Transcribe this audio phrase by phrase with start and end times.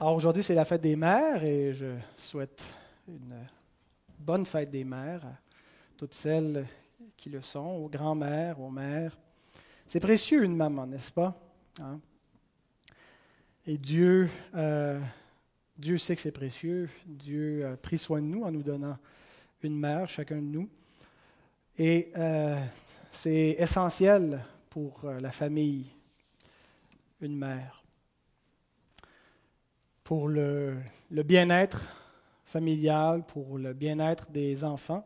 [0.00, 2.64] Alors aujourd'hui, c'est la fête des mères et je souhaite
[3.08, 3.34] une
[4.16, 5.32] bonne fête des mères à
[5.96, 6.64] toutes celles
[7.16, 9.18] qui le sont, aux grands-mères, aux mères.
[9.88, 11.36] C'est précieux une maman, n'est-ce pas?
[11.80, 11.98] Hein?
[13.66, 15.00] Et Dieu, euh,
[15.76, 16.88] Dieu sait que c'est précieux.
[17.04, 18.96] Dieu a pris soin de nous en nous donnant
[19.64, 20.68] une mère, chacun de nous.
[21.76, 22.56] Et euh,
[23.10, 25.86] c'est essentiel pour euh, la famille,
[27.20, 27.82] une mère
[30.08, 30.78] pour le,
[31.10, 31.86] bien-être
[32.46, 35.04] familial, pour le bien-être des enfants.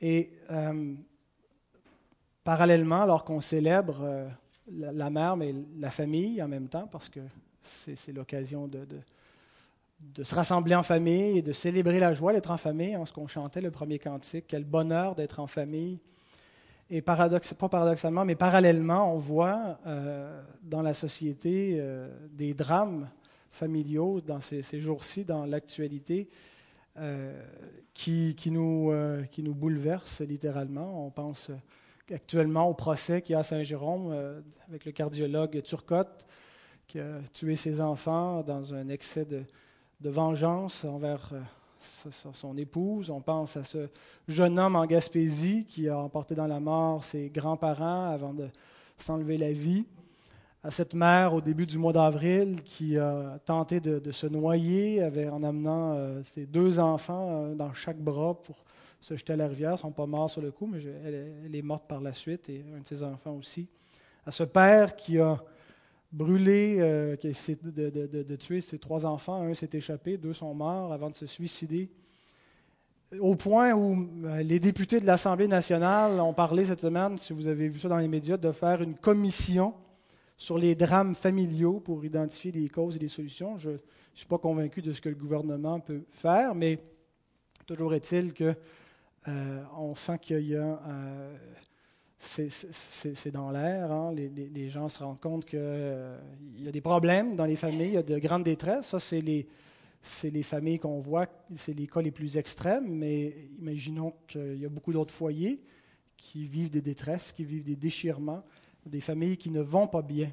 [0.00, 0.94] Et euh,
[2.42, 4.28] parallèlement, alors qu'on célèbre euh,
[4.68, 7.20] la, mère, mais la famille en même temps, parce que
[7.62, 8.84] c'est l'occasion de,
[10.24, 13.28] se rassembler en famille et de célébrer la joie d'être en famille, en ce qu'on
[13.28, 16.00] chantait le premier cantique, quel bonheur d'être en famille.
[16.90, 21.80] Et paradoxe, pas paradoxalement, mais parallèlement, on voit euh, dans la société
[22.32, 23.08] des drames
[23.54, 26.28] familiaux dans ces, jours-ci, dans l'actualité,
[26.98, 27.40] euh,
[27.94, 31.06] qui, qui, nous, euh, qui nous bouleversent littéralement.
[31.06, 31.50] On pense
[32.12, 36.26] actuellement au procès qu'il y a à Saint-Jérôme euh, avec le cardiologue Turcotte
[36.86, 39.42] qui a tué ses enfants dans un excès de,
[40.00, 41.32] de vengeance envers
[41.80, 43.10] son épouse.
[43.10, 43.88] On pense à ce
[44.28, 48.48] jeune homme en Gaspésie qui a emporté dans la mort ses grands-parents avant de
[48.98, 49.86] s'enlever la vie
[50.64, 55.42] à cette mère au début du mois d'avril qui a tenté de, se noyer en
[55.42, 58.64] amenant euh, ses deux enfants euh, dans chaque bras pour
[58.98, 59.72] se jeter à la rivière.
[59.72, 62.48] Ils ne sont pas morts sur le coup, mais elle, est morte par la suite
[62.48, 63.68] et un de ses enfants aussi.
[64.24, 65.38] À ce père qui a
[66.10, 69.42] brûlé, euh, qui a essayé de, tuer ses trois enfants.
[69.42, 71.90] Un s'est échappé, deux sont morts avant de se suicider.
[73.20, 74.08] Au point où
[74.42, 77.98] les députés de l'Assemblée nationale ont parlé cette semaine, si vous avez vu ça dans
[77.98, 79.74] les médias, de faire une commission
[80.36, 83.56] sur les drames familiaux pour identifier des causes et des solutions.
[83.56, 83.78] Je ne
[84.14, 86.78] suis pas convaincu de ce que le gouvernement peut faire, mais
[87.66, 88.54] toujours est-il que
[89.28, 91.36] euh, sent qu'il y a euh,
[92.18, 93.90] c'est dans l'air.
[93.92, 94.14] Hein.
[94.14, 96.18] Les, gens se rendent compte qu'il euh,
[96.58, 98.86] y a des problèmes dans les familles, il y a de grandes détresses.
[98.86, 104.58] Ça, c'est les familles qu'on voit, c'est les cas les plus extrêmes, mais imaginons qu'il
[104.58, 105.60] y a beaucoup d'autres foyers
[106.16, 108.42] qui vivent des détresses, qui vivent des déchirements,
[108.86, 110.30] des familles qui ne vont pas bien.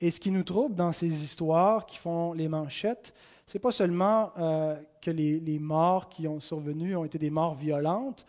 [0.00, 3.14] Et ce qui nous trouble dans ces histoires qui font les manchettes,
[3.46, 7.54] ce n'est pas seulement euh, que les, morts qui ont survenu ont été des morts
[7.54, 8.26] violentes,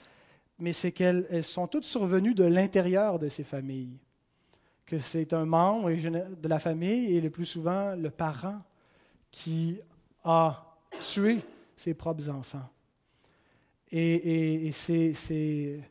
[0.59, 3.97] mais c'est qu'elles sont toutes survenues de l'intérieur de ces familles.
[4.85, 8.61] Que c'est un membre de la famille et le plus souvent le parent
[9.29, 9.79] qui
[10.23, 10.63] a
[11.01, 11.39] tué
[11.75, 12.69] ses propres enfants.
[13.91, 15.81] Et c'est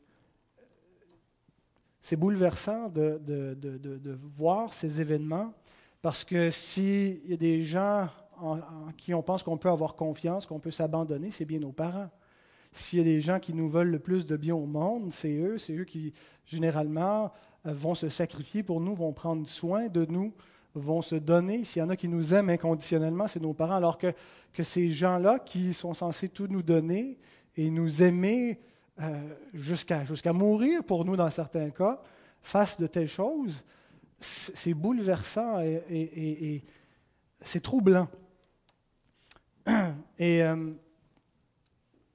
[2.06, 3.20] c'est bouleversant de,
[4.36, 5.52] voir ces événements
[6.02, 8.08] parce que s'il y a des gens
[8.40, 8.60] en,
[8.96, 12.08] qui on pense qu'on peut avoir confiance, qu'on peut s'abandonner, c'est bien nos parents.
[12.70, 15.34] S'il y a des gens qui nous veulent le plus de bien au monde, c'est
[15.34, 16.12] eux, c'est eux qui
[16.44, 17.32] généralement
[17.66, 20.32] euh, vont se sacrifier pour nous, vont prendre soin de nous,
[20.76, 21.64] vont se donner.
[21.64, 24.14] S'il y en a qui nous aiment inconditionnellement, c'est nos parents, alors que,
[24.52, 27.18] que ces gens-là qui sont censés tout nous donner
[27.56, 28.60] et nous aimer
[28.98, 32.00] euh, jusqu'à mourir pour nous dans certains cas,
[32.42, 33.62] face de telles choses,
[34.18, 36.64] c'est bouleversant et,
[37.44, 38.08] c'est troublant.
[40.18, 40.72] Et euh,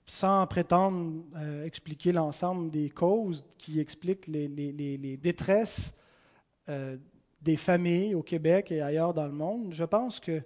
[0.07, 5.93] sans prétendre euh, expliquer l'ensemble des causes qui expliquent les, les détresses
[7.41, 10.41] des familles au Québec et ailleurs dans le monde, je pense que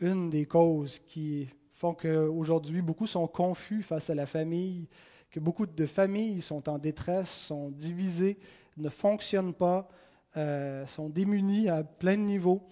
[0.00, 4.88] une des causes qui font qu'aujourd'hui beaucoup sont confus face à la famille,
[5.30, 8.38] que beaucoup de familles sont en détresse, sont divisées,
[8.76, 9.88] ne fonctionnent pas,
[10.36, 12.68] euh, sont démunies à plein de niveaux,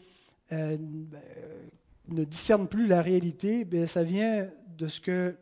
[0.52, 0.76] euh,
[2.08, 5.36] ne discernent plus la réalité, bien, ça vient de ce que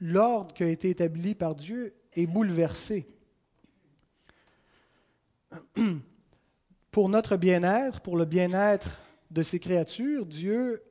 [0.00, 3.08] l'ordre qui a été établi par Dieu est bouleversé.
[6.90, 9.02] Pour notre bien-être, pour le bien-être
[9.32, 10.82] de ces créatures, Dieu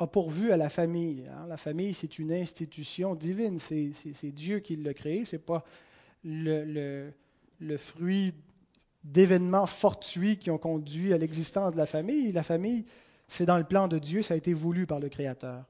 [0.00, 1.26] a pourvu à la famille.
[1.30, 1.46] Hein.
[1.46, 3.58] La famille, c'est une institution divine.
[3.58, 5.24] C'est Dieu qui l'a créée.
[5.24, 5.62] Ce n'est pas
[6.24, 7.12] le,
[7.60, 8.34] le, fruit
[9.04, 12.32] d'événements fortuits qui ont conduit à l'existence de la famille.
[12.32, 12.86] La famille,
[13.28, 15.64] c'est dans le plan de Dieu, ça a été voulu par le Créateur.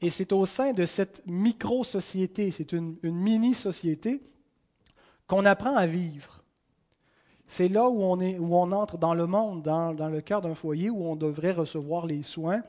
[0.00, 4.22] Et c'est au sein de cette micro-société, c'est une mini-société,
[5.26, 6.42] qu'on apprend à vivre.
[7.48, 10.54] C'est là où on, est, où on entre dans le monde, dans, le cœur d'un
[10.54, 12.62] foyer où on devrait recevoir les soins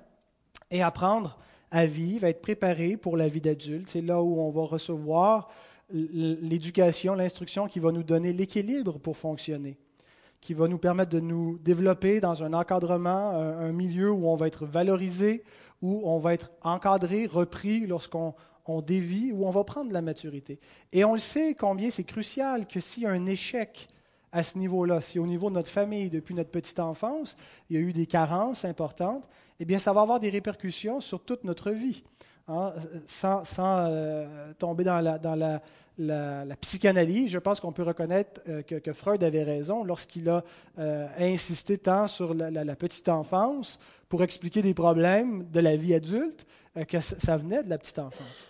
[0.70, 1.38] et apprendre
[1.72, 3.90] à vivre, à être préparé pour la vie d'adulte.
[3.90, 5.50] C'est là où on va recevoir
[5.92, 9.78] l'éducation, l'instruction qui va nous donner l'équilibre pour fonctionner,
[10.42, 14.48] qui va nous permettre de nous développer dans un encadrement, un, milieu où on va
[14.48, 15.44] être valorisé,
[15.82, 18.36] où on va être encadré, repris lorsqu'on
[18.66, 20.60] on dévie, où on va prendre la maturité.
[20.92, 23.88] Et on le sait combien c'est crucial que a un échec
[24.32, 27.36] à ce niveau-là, si au niveau de notre famille, depuis notre petite enfance,
[27.70, 29.28] il y a eu des carences importantes,
[29.60, 32.04] eh bien, ça va avoir des répercussions sur toute notre vie.
[32.50, 32.74] Hein,
[33.06, 35.62] sans, euh, tomber dans, la, dans la,
[35.98, 40.46] la, psychanalyse, je pense qu'on peut reconnaître euh, que, Freud avait raison lorsqu'il a
[40.80, 46.46] euh, insisté tant sur la, petite enfance pour expliquer des problèmes de la vie adulte
[46.88, 48.50] que ça venait de la petite enfance.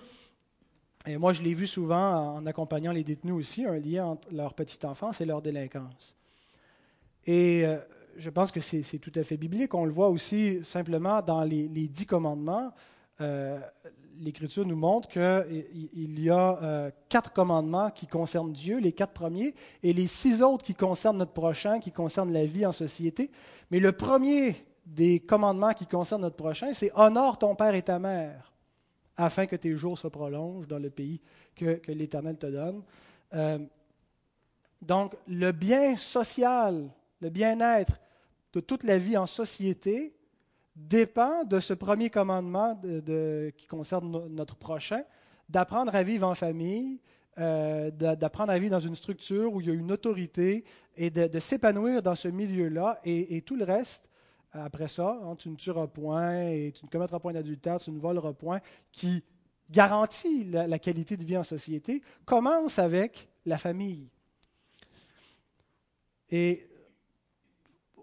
[1.07, 4.83] Moi, je l'ai vu souvent en accompagnant les détenus aussi, un lien entre leur petite
[4.83, 6.15] enfance et leur délinquance.
[7.25, 7.65] Et
[8.18, 9.74] je pense que c'est tout à fait biblique.
[9.74, 12.71] On le voit aussi simplement dans les, les dix commandements.
[13.21, 13.59] Euh,
[14.19, 19.54] l'Écriture nous montre qu'il y a euh, quatre commandements qui concernent Dieu, les quatre premiers,
[19.83, 23.31] et les six autres qui concernent notre prochain, qui concernent la vie en société.
[23.71, 24.56] Mais le premier
[24.86, 28.54] des commandements qui concerne notre prochain, c'est honore ton père et ta mère,
[29.18, 31.19] afin que tes jours se prolongent dans le pays
[31.56, 32.84] que, l'Éternel te donne.
[33.34, 33.60] Euh,
[34.81, 38.00] donc, le bien social, le bien-être
[38.54, 40.16] de toute la vie en société
[40.75, 42.80] dépend de ce premier commandement
[43.58, 45.04] qui concerne notre prochain,
[45.50, 47.02] d'apprendre à vivre en famille,
[47.40, 50.64] euh, d'apprendre à vivre dans une structure où il y a une autorité
[50.96, 53.00] et de, s'épanouir dans ce milieu-là.
[53.06, 54.10] Et, tout le reste,
[54.63, 58.33] après ça, hein, tu ne tueras point tu ne commettras point d'adultère, tu ne voleras
[58.33, 58.59] point,
[58.92, 59.24] qui
[59.69, 64.07] garantit la, la qualité de vie en société, commence avec la famille.
[66.30, 66.68] Et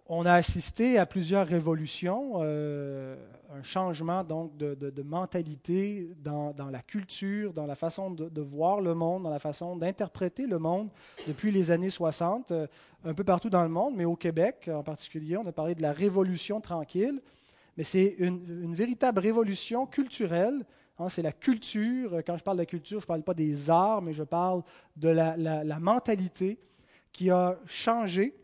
[0.06, 3.16] on a assisté à plusieurs révolutions, euh,
[3.54, 9.22] un changement donc de, mentalité dans, la culture, dans la façon de, voir le monde,
[9.22, 10.90] dans la façon d'interpréter le monde
[11.26, 12.66] depuis les années 60, euh,
[13.04, 15.36] un peu partout dans le monde, mais au Québec en particulier.
[15.36, 17.20] On a parlé de la révolution tranquille,
[17.76, 20.66] mais c'est une, véritable révolution culturelle.
[20.98, 22.22] Hein, c'est la culture.
[22.26, 24.62] Quand je parle de la culture, je ne parle pas des arts, mais je parle
[24.96, 26.58] de la mentalité
[27.10, 28.34] qui a changé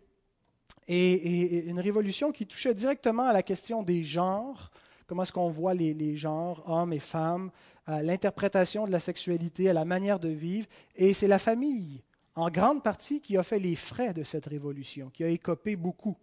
[0.88, 4.70] et, une révolution qui touchait directement à la question des genres,
[5.06, 7.50] comment est-ce qu'on voit les, genres, hommes et femmes,
[7.86, 10.66] à l'interprétation de la sexualité, à la manière de vivre.
[10.96, 12.02] Et c'est la famille,
[12.34, 16.16] en grande partie, qui a fait les frais de cette révolution, qui a écopé beaucoup.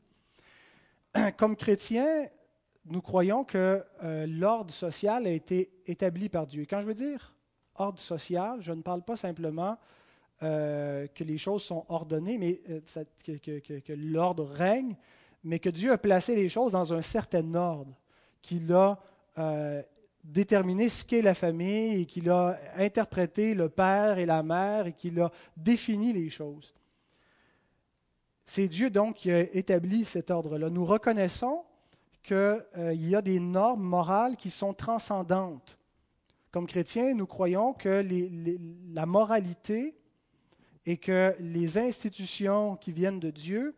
[1.38, 2.28] Comme chrétiens,
[2.86, 6.66] nous croyons que euh, l'ordre social a été établi par Dieu.
[6.70, 7.34] quand je veux dire
[7.80, 9.78] ordre social, je ne parle pas simplement
[10.44, 12.80] euh, que les choses sont ordonnées, mais euh,
[13.26, 14.96] que, l'ordre règne,
[15.44, 17.92] mais que Dieu a placé les choses dans un certain ordre,
[18.44, 19.00] qu'il a
[19.40, 19.82] euh,
[20.24, 24.94] déterminé ce qu'est la famille et qu'il a interprété le père et la mère et
[24.94, 26.76] qu'il a défini les choses.
[28.46, 30.70] C'est Dieu donc qui a établi cet ordre-là.
[30.70, 31.64] Nous reconnaissons
[32.22, 32.62] qu'il
[32.94, 35.80] y a des normes morales qui sont transcendantes.
[36.52, 38.06] Comme chrétiens, nous croyons que
[38.94, 39.96] la moralité
[40.88, 43.76] et que les institutions qui viennent de Dieu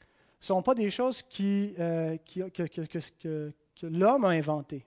[0.00, 3.52] ne sont pas des choses qui, euh, que,
[3.82, 4.84] l'homme a inventées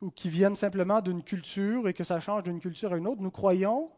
[0.00, 3.20] ou qui viennent simplement d'une culture et que ça change d'une culture à une autre.
[3.20, 3.90] Nous croyons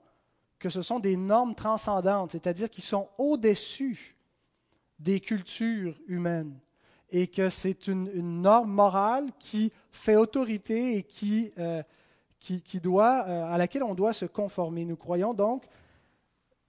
[0.59, 4.17] que ce sont des normes transcendantes, c'est-à-dire qui sont au-dessus
[4.99, 6.59] des cultures humaines
[7.11, 8.11] et que c'est une,
[8.43, 11.85] norme morale qui fait autorité et qui, euh,
[12.41, 14.85] qui, doit, euh, à laquelle on doit se conformer.
[14.85, 15.63] Nous croyons donc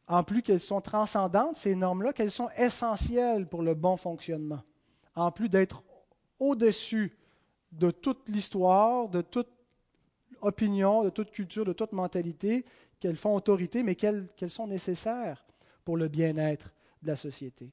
[0.07, 4.61] en plus qu'elles sont transcendantes, ces normes-là, qu'elles sont essentielles pour le bon fonctionnement.
[5.15, 5.83] En plus d'être
[6.39, 7.17] au-dessus
[7.71, 9.49] de toute l'histoire, de toute
[10.41, 12.65] opinion, de toute culture, de toute mentalité,
[12.99, 15.45] qu'elles font autorité, mais qu'elles sont nécessaires
[15.83, 17.71] pour le bien-être de la société.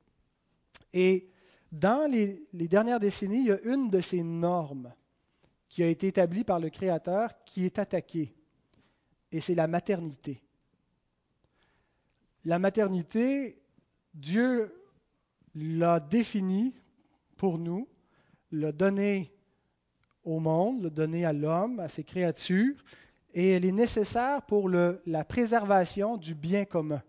[0.92, 1.28] Et
[1.72, 4.92] dans les, dernières décennies, il y a une de ces normes
[5.68, 8.34] qui a été établie par le Créateur qui est attaquée,
[9.32, 10.40] et c'est la maternité.
[12.44, 13.58] La maternité,
[14.12, 14.74] Dieu
[15.54, 16.74] l'a définie
[17.36, 17.88] pour nous,
[18.52, 19.32] l'a donnée
[20.24, 22.84] au monde, l'a donnée à l'homme, à ses créatures,
[23.32, 27.02] et elle est nécessaire pour la préservation du bien commun.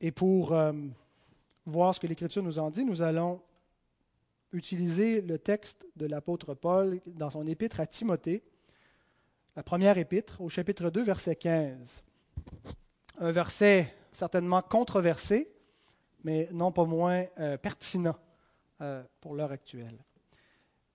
[0.00, 0.72] Et pour euh,
[1.64, 3.40] voir ce que l'Écriture nous en dit, nous allons
[4.52, 8.42] utiliser le texte de l'apôtre Paul dans son épître à Timothée
[9.56, 12.04] la première épître, au chapitre 2, verset 15.
[13.18, 15.48] Un verset certainement controversé,
[16.24, 18.16] mais non pas moins euh, pertinent
[18.82, 19.96] euh, pour l'heure actuelle.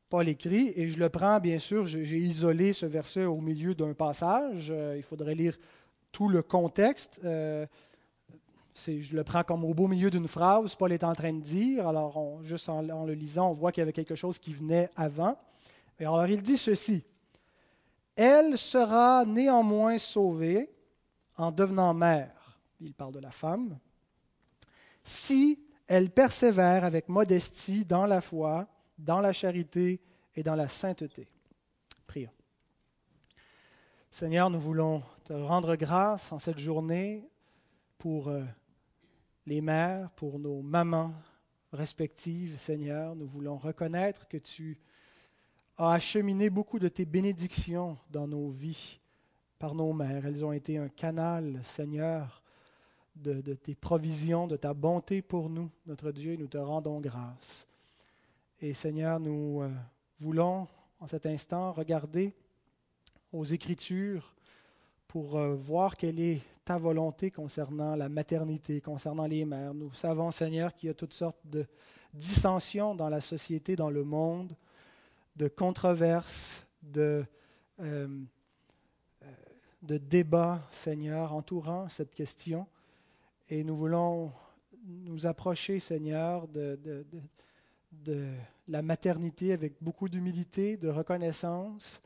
[0.09, 3.93] Paul écrit, et je le prends bien sûr, j'ai isolé ce verset au milieu d'un
[3.93, 5.57] passage, euh, il faudrait lire
[6.11, 7.19] tout le contexte.
[7.23, 7.67] Je
[8.85, 11.87] le prends comme au beau milieu d'une phrase, Paul est en train de dire.
[11.87, 15.35] Alors, juste en, le lisant, on voit qu'il y avait quelque chose qui venait avant.
[15.99, 17.03] Et alors, il dit ceci
[18.15, 20.73] Elle sera néanmoins sauvée
[21.37, 22.59] en devenant mère.
[22.79, 23.77] Il parle de la femme.
[25.03, 30.01] Si elle persévère avec modestie dans la foi, dans la charité
[30.35, 31.27] et dans la sainteté.
[32.07, 32.31] Prions.
[34.09, 37.29] Seigneur, nous voulons te rendre grâce en cette journée
[37.97, 38.43] pour euh,
[39.45, 41.13] les mères, pour nos mamans
[41.73, 43.15] respectives, Seigneur.
[43.15, 44.79] Nous voulons reconnaître que tu
[45.83, 48.99] as acheminé beaucoup de tes bénédictions dans nos vies
[49.57, 50.25] par nos mères.
[50.25, 52.43] Elles ont été un canal, Seigneur,
[53.15, 57.67] de, tes provisions, de ta bonté pour nous, notre Dieu, nous te rendons grâce.
[58.61, 59.69] Et Seigneur, nous euh,
[60.19, 60.67] voulons
[60.99, 62.33] en cet instant regarder
[63.33, 64.35] aux Écritures
[65.07, 69.73] pour euh, voir quelle est ta volonté concernant la maternité, concernant les mères.
[69.73, 71.65] Nous savons, Seigneur, qu'il y a toutes sortes de
[72.13, 74.55] dissensions dans la société, dans le monde,
[75.41, 77.25] de controverses, de,
[77.79, 78.07] euh,
[79.81, 82.67] de débats, Seigneur, entourant cette question.
[83.49, 84.31] Et nous voulons
[84.85, 86.79] nous approcher, Seigneur, de,
[87.91, 88.27] de,
[88.67, 92.03] la maternité avec beaucoup d'humilité, de reconnaissance,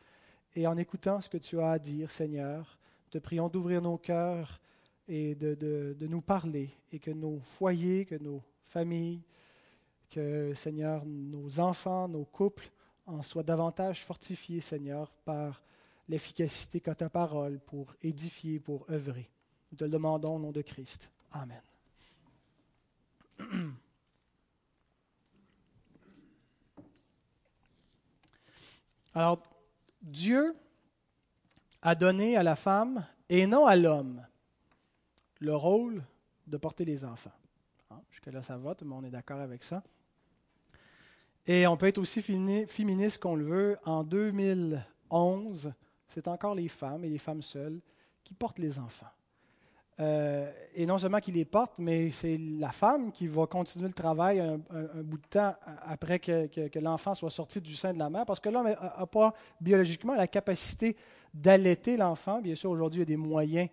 [0.55, 2.79] et en écoutant ce que tu as à dire, Seigneur.
[3.09, 4.61] Te prions d'ouvrir nos cœurs
[5.09, 9.21] et de, de, nous parler, et que nos foyers, que nos familles,
[10.09, 12.71] que, Seigneur, nos enfants, nos couples
[13.05, 15.61] en soient davantage fortifiés, Seigneur, par
[16.07, 19.29] l'efficacité qu'a ta parole pour édifier, pour œuvrer.
[19.71, 21.11] Nous te le demandons au nom de Christ.
[21.31, 21.61] Amen.
[29.13, 29.41] Alors,
[30.01, 30.55] Dieu
[31.81, 34.25] a donné à la femme et non à l'homme
[35.39, 36.03] le rôle
[36.47, 37.31] de porter les enfants.
[37.89, 39.83] Ah, jusque-là, ça va, tout le est d'accord avec ça.
[41.47, 43.77] Et on peut être aussi féministe qu'on le veut.
[43.85, 45.73] En 2011,
[46.07, 47.79] c'est encore les femmes et les femmes seules
[48.23, 49.05] qui portent les enfants.
[50.01, 53.93] Euh, et non seulement qui les porte, mais c'est la femme qui va continuer le
[53.93, 54.57] travail un,
[55.03, 58.49] bout de temps après que, l'enfant soit sorti du sein de la mère, parce que
[58.49, 60.97] l'homme n'a pas biologiquement la capacité
[61.33, 62.41] d'allaiter l'enfant.
[62.41, 63.69] Bien sûr, aujourd'hui, il y a des moyens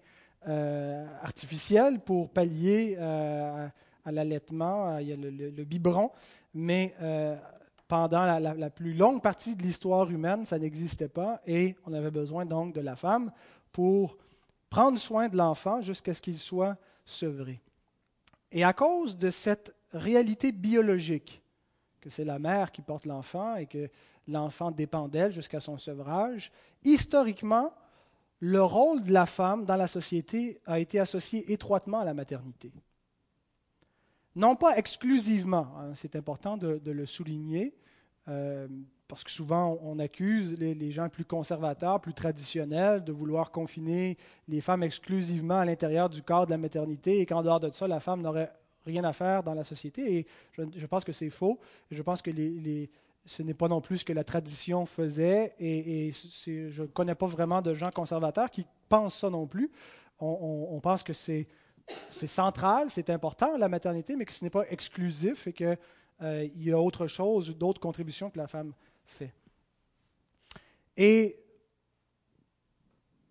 [0.46, 3.66] euh, artificiels pour pallier euh,
[4.04, 4.98] à l'allaitement.
[4.98, 6.12] Il y a le, biberon,
[6.54, 6.94] mais
[7.92, 12.46] pendant la, plus longue partie de l'histoire humaine, ça n'existait pas, et on avait besoin
[12.46, 13.30] donc de la femme
[13.70, 14.16] pour
[14.70, 17.61] prendre soin de l'enfant jusqu'à ce qu'il soit sevré.
[18.50, 21.42] Et à cause de cette réalité biologique,
[22.00, 23.90] que c'est la mère qui porte l'enfant et que
[24.26, 26.50] l'enfant dépend d'elle jusqu'à son sevrage,
[26.84, 27.75] historiquement,
[28.40, 32.72] le rôle de la femme dans la société a été associé étroitement à la maternité.
[34.34, 37.75] Non pas exclusivement, hein, c'est important de, le souligner,
[38.28, 38.68] euh,
[39.08, 44.16] parce que souvent on accuse les, gens plus conservateurs, plus traditionnels, de vouloir confiner
[44.48, 47.86] les femmes exclusivement à l'intérieur du corps de la maternité et qu'en dehors de ça,
[47.86, 48.52] la femme n'aurait
[48.86, 50.18] rien à faire dans la société.
[50.18, 50.26] Et
[50.56, 51.58] je, pense que c'est faux.
[51.90, 52.30] je pense que
[53.24, 55.54] ce n'est pas non plus ce que la tradition faisait.
[55.58, 56.10] Et,
[56.46, 59.70] je ne connais pas vraiment de gens conservateurs qui pensent ça non plus.
[60.20, 61.46] On, pense que c'est
[62.10, 65.76] central, c'est important, la maternité, mais que ce n'est pas exclusif et qu'il
[66.21, 68.73] euh, y a autre chose, d'autres contributions que la femme
[69.04, 69.33] fait.
[70.97, 71.38] Et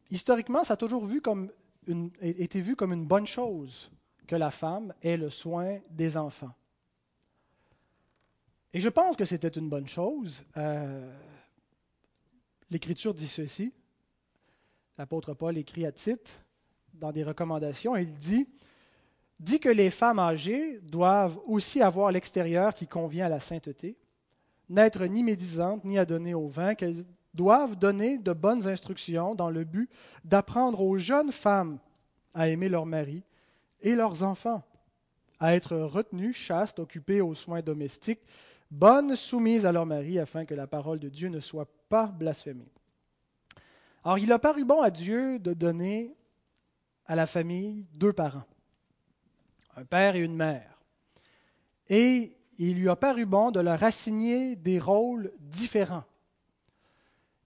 [0.09, 1.07] historiquement, ça a toujours
[2.21, 3.91] été vu comme une bonne chose
[4.27, 6.53] que la femme ait le soin des enfants.
[8.73, 10.43] Et je pense que c'était une bonne chose.
[10.55, 11.11] Euh,
[12.69, 13.73] L'Écriture dit ceci.
[14.97, 16.39] L'apôtre Paul écrit à Tite
[16.93, 17.97] dans des recommandations.
[17.97, 18.47] Il dit,
[19.41, 23.97] dit que les femmes âgées doivent aussi avoir l'extérieur qui convient à la sainteté,
[24.69, 29.49] n'être ni médisantes, ni à donner au vin, qu'elles doivent donner de bonnes instructions dans
[29.49, 29.89] le but
[30.23, 31.79] d'apprendre aux jeunes femmes
[32.33, 33.23] à aimer leur mari
[33.81, 34.63] et leurs enfants,
[35.39, 38.21] à être retenues, chastes, occupées aux soins domestiques,
[38.69, 42.71] bonnes, soumises à leur mari, afin que la parole de Dieu ne soit pas blasphémée.
[44.03, 46.15] Alors, il a paru bon à Dieu de donner
[47.05, 48.45] à la famille deux parents,
[49.77, 50.79] un père et une mère.
[51.89, 56.03] Et il lui a paru bon de leur assigner des rôles différents.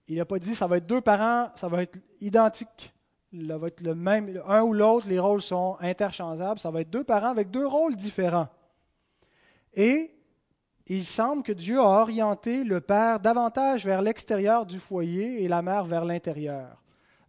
[0.08, 2.94] Il n'a pas dit ça va être deux parents, ça va être identique,
[3.48, 7.02] ça va le même, un ou l'autre, les rôles sont interchangeables, ça va être deux
[7.02, 8.48] parents avec deux rôles différents.
[9.74, 10.14] Et
[10.86, 15.60] il semble que Dieu a orienté le père davantage vers l'extérieur du foyer et la
[15.60, 16.80] mère vers l'intérieur.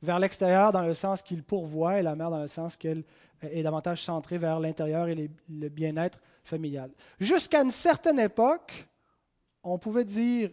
[0.01, 3.03] Vers l'extérieur dans le sens qu'il pourvoit et la mère dans le sens qu'elle
[3.41, 6.91] est davantage centrée vers l'intérieur et le bien-être familial.
[7.19, 8.87] Jusqu'à une certaine époque,
[9.63, 10.51] on pouvait dire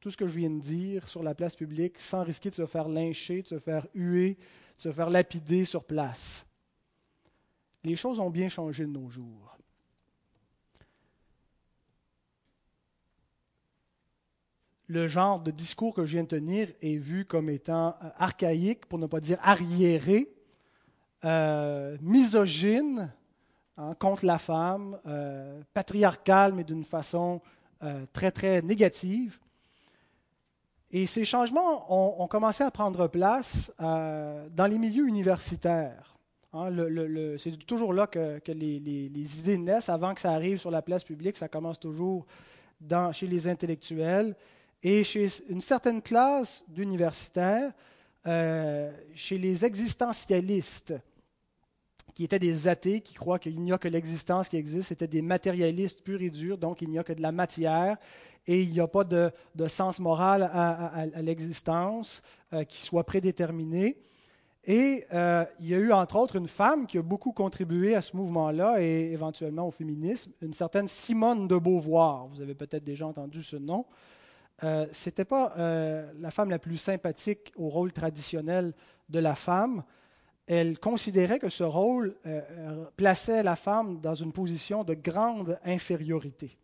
[0.00, 2.66] tout ce que je viens de dire sur la place publique sans risquer de se
[2.66, 4.36] faire lyncher, de se faire huer,
[4.76, 6.44] de se faire lapider sur place.
[7.84, 9.56] Les choses ont bien changé de nos jours.
[14.88, 18.86] Le genre de discours que je viens de tenir est vu comme étant euh, archaïque,
[18.86, 20.28] pour ne pas dire arriéré,
[21.24, 23.12] euh, misogyne
[23.76, 27.40] hein, contre la femme, euh, patriarcal, mais d'une façon
[28.12, 29.40] très, très négative.
[30.92, 36.14] Et ces changements ont, commencé à prendre place dans les milieux universitaires.
[36.52, 36.70] Hein,
[37.38, 39.88] c'est toujours là que, les, idées naissent.
[39.88, 42.24] Avant que ça arrive sur la place publique, ça commence toujours
[43.10, 44.36] chez les intellectuels
[44.82, 47.72] et chez une certaine classe d'universitaires,
[48.26, 50.94] euh, chez les existentialistes,
[52.14, 55.22] qui étaient des athées, qui croient qu'il n'y a que l'existence qui existe, c'était des
[55.22, 57.96] matérialistes purs et durs, donc il n'y a que de la matière
[58.46, 59.30] et il n'y a pas de,
[59.68, 62.22] sens moral à, l'existence
[62.52, 63.96] euh, qui soit prédéterminé.
[64.64, 68.00] Et euh, il y a eu entre autres une femme qui a beaucoup contribué à
[68.00, 72.26] ce mouvement-là et éventuellement au féminisme, une certaine Simone de Beauvoir.
[72.28, 73.86] Vous avez peut-être déjà entendu ce nom.
[74.64, 78.72] Euh, ce n'était pas la femme la plus sympathique au rôle traditionnel
[79.08, 79.82] de la femme.
[80.46, 82.16] Elle considérait que ce rôle
[82.96, 86.56] plaçait la femme dans une position de grande infériorité.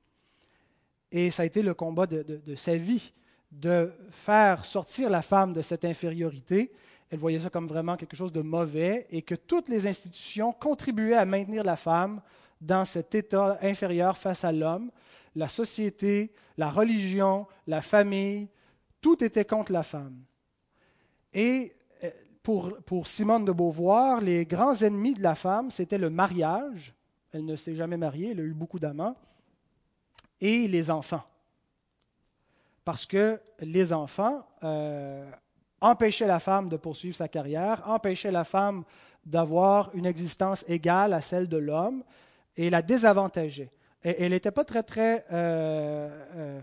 [1.11, 3.13] Et ça a été le combat de, sa vie,
[3.51, 6.71] de faire sortir la femme de cette infériorité.
[7.11, 11.15] Elle voyait ça comme vraiment quelque chose de mauvais et que toutes les institutions contribuaient
[11.15, 12.21] à maintenir la femme
[12.61, 14.91] dans cet état inférieur face à l'homme.
[15.39, 18.49] La société, la religion, la famille,
[19.01, 20.21] tout était contre la femme.
[21.33, 22.11] Et euh,
[22.43, 26.93] pour, Simone de Beauvoir, les grands ennemis de la femme, c'était le mariage.
[27.31, 29.15] Elle ne s'est jamais mariée, elle a eu beaucoup d'amants
[30.41, 31.25] et les enfants.
[32.85, 35.31] Parce que les enfants euh,
[35.81, 38.83] empêchaient la femme de poursuivre sa carrière, empêchaient la femme
[39.25, 42.03] d'avoir une existence égale à celle de l'homme
[42.57, 43.71] et la désavantageaient.
[44.03, 46.61] Elle n'était pas très, très euh, euh,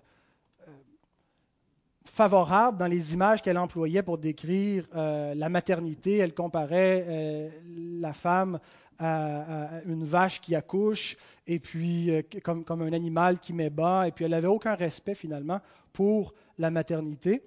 [2.06, 6.18] favorable dans les images qu'elle employait pour décrire la maternité.
[6.18, 7.52] Elle comparait
[8.00, 8.60] la femme
[9.00, 11.18] à, une vache qui accouche,
[11.48, 14.76] et puis euh, comme, comme, un animal qui met bas, et puis elle n'avait aucun
[14.76, 15.60] respect finalement
[15.94, 17.44] pour la maternité.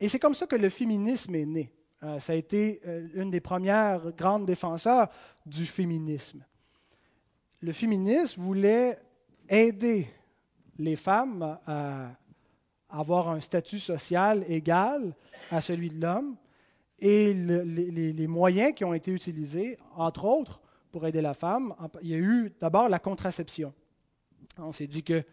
[0.00, 1.72] Et c'est comme ça que le féminisme est né.
[2.02, 5.08] Euh, ça a été euh, une des premières grandes défenseurs
[5.46, 6.44] du féminisme.
[7.60, 8.98] Le féminisme voulait
[9.48, 10.08] aider
[10.78, 12.10] les femmes à
[12.88, 15.14] avoir un statut social égal
[15.50, 16.36] à celui de l'homme.
[16.98, 20.60] Et les, moyens qui ont été utilisés, entre autres,
[20.92, 23.74] pour aider la femme, il y a eu d'abord la contraception.
[24.58, 25.24] On s'est dit que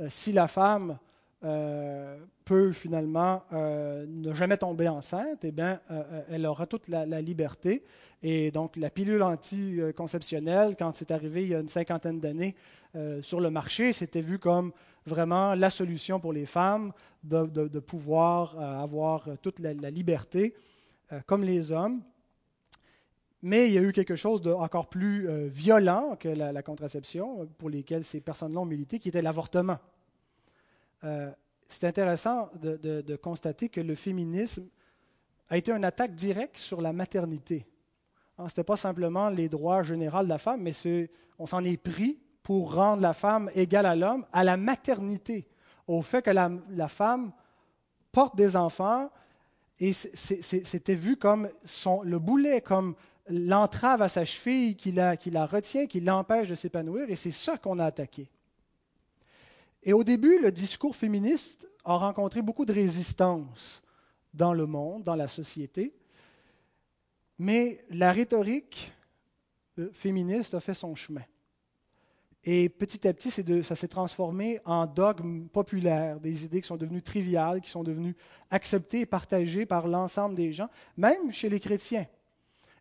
[0.00, 0.98] euh, si la femme
[1.44, 5.80] euh, peut finalement euh, ne jamais tomber enceinte, eh bien,
[6.28, 7.84] elle aura toute la, liberté.
[8.22, 12.54] Et donc, la pilule anticonceptionnelle, quand c'est arrivé il y a une cinquantaine d'années
[13.20, 14.72] sur le marché, c'était vu comme
[15.04, 16.92] vraiment la solution pour les femmes
[17.24, 20.54] de, pouvoir avoir toute la liberté
[21.26, 22.00] comme les hommes.
[23.42, 27.70] Mais il y a eu quelque chose d'encore plus euh, violent que la, contraception, pour
[27.70, 29.78] lesquels ces personnes-là ont milité, qui était l'avortement.
[31.04, 31.30] Euh,
[31.68, 34.68] c'est intéressant de, constater que le féminisme
[35.48, 37.66] a été une attaque directe sur la maternité.
[38.38, 40.72] Hein, Ce n'était pas simplement les droits généraux de la femme, mais
[41.38, 45.48] on s'en est pris pour rendre la femme égale à l'homme, à la maternité,
[45.88, 47.32] au fait que la, femme
[48.12, 49.10] porte des enfants,
[49.78, 51.48] et c'était vu comme
[52.04, 52.94] le boulet, comme
[53.28, 57.32] l'entrave à sa cheville, qui la, qui la retient, qui l'empêche de s'épanouir, et c'est
[57.32, 58.30] ça qu'on a attaqué.
[59.86, 63.84] Et au début, le discours féministe a rencontré beaucoup de résistance
[64.34, 65.94] dans le monde, dans la société,
[67.38, 68.92] mais la rhétorique
[69.78, 71.22] euh, féministe a fait son chemin.
[72.42, 73.30] Et petit à petit,
[73.62, 78.16] ça s'est transformé en dogme populaire, des idées qui sont devenues triviales, qui sont devenues
[78.50, 82.06] acceptées et partagées par l'ensemble des gens, même chez les chrétiens.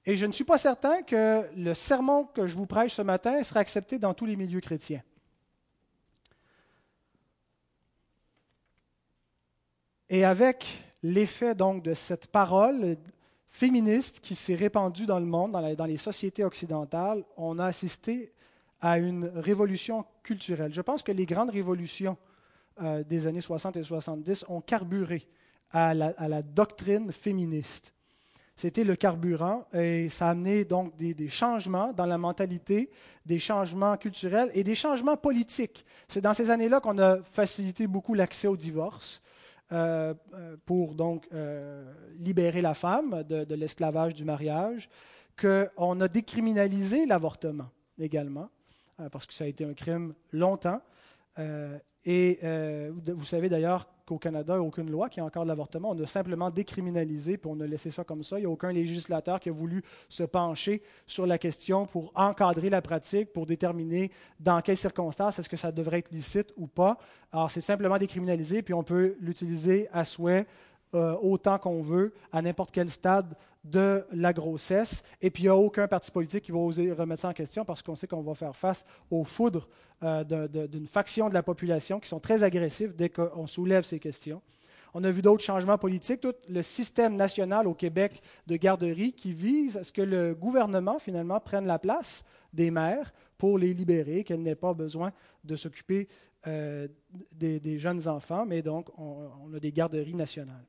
[0.07, 3.43] Et je ne suis pas certain que le sermon que je vous prêche ce matin
[3.43, 5.03] sera accepté dans tous les milieux chrétiens.
[10.09, 10.67] Et avec
[11.01, 12.97] l'effet donc de cette parole
[13.49, 18.31] féministe qui s'est répandue dans le monde, dans, les sociétés occidentales, on a assisté
[18.81, 20.73] à une révolution culturelle.
[20.73, 22.17] Je pense que les grandes révolutions
[22.81, 25.27] euh, des années 60 et 70 ont carburé
[25.71, 27.91] à la doctrine féministe.
[28.55, 32.89] c'était le carburant et ça a amené donc des, des, changements dans la mentalité,
[33.25, 35.83] des changements culturels et des changements politiques.
[36.07, 39.21] C'est dans ces années-là qu'on a facilité beaucoup l'accès au divorce.
[39.71, 44.89] Euh, euh, pour donc euh, libérer la femme de, de l'esclavage du mariage,
[45.41, 48.49] qu'on a décriminalisé l'avortement également,
[49.11, 50.81] parce que ça a été un crime longtemps.
[52.05, 52.39] Et
[52.91, 55.91] vous savez d'ailleurs qu'au Canada, il n'y a aucune loi qui a encore l'avortement.
[55.91, 58.37] On a simplement décriminalisé, puis on a laissé ça comme ça.
[58.37, 62.69] Il n'y a aucun législateur qui a voulu se pencher sur la question pour encadrer
[62.69, 66.97] la pratique, pour déterminer dans quelles circonstances est-ce que ça devrait être licite ou pas.
[67.31, 70.45] Alors, c'est simplement décriminalisé, puis on peut l'utiliser à souhait
[70.93, 75.03] euh, autant qu'on veut, à n'importe quel stade de la grossesse.
[75.21, 77.65] Et puis, il n'y a aucun parti politique qui va oser remettre ça en question
[77.65, 79.67] parce qu'on sait qu'on va faire face aux foudres
[80.03, 80.23] euh,
[80.67, 84.41] d'une faction de la population qui sont très agressifs dès qu'on soulève ces questions.
[84.93, 89.33] On a vu d'autres changements politiques, tout le système national au Québec de garderie qui
[89.33, 92.23] vise à ce que le gouvernement, finalement, prenne la place
[92.53, 95.11] des mères pour les libérer, qu'elles n'aient pas besoin
[95.43, 96.07] de s'occuper
[96.47, 96.87] euh,
[97.33, 100.65] des, jeunes enfants, mais donc on a des garderies nationales.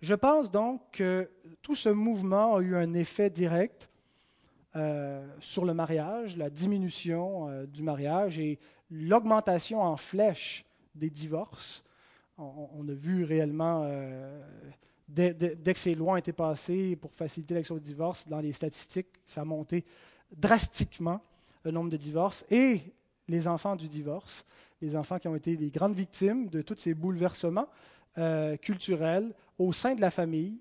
[0.00, 1.28] Je pense donc que
[1.62, 3.90] tout ce mouvement a eu un effet direct
[4.76, 11.84] euh, sur le mariage, la diminution euh, du mariage et l'augmentation en flèche des divorces.
[12.36, 14.40] On, a vu réellement, euh,
[15.08, 19.08] dès, que ces lois ont été passées pour faciliter l'accès au divorce, dans les statistiques,
[19.26, 19.84] ça a monté
[20.36, 21.20] drastiquement
[21.64, 22.80] le nombre de divorces et
[23.26, 24.46] les enfants du divorce,
[24.80, 27.66] les enfants qui ont été les grandes victimes de tous ces bouleversements
[28.60, 30.58] culturels au sein de la famille,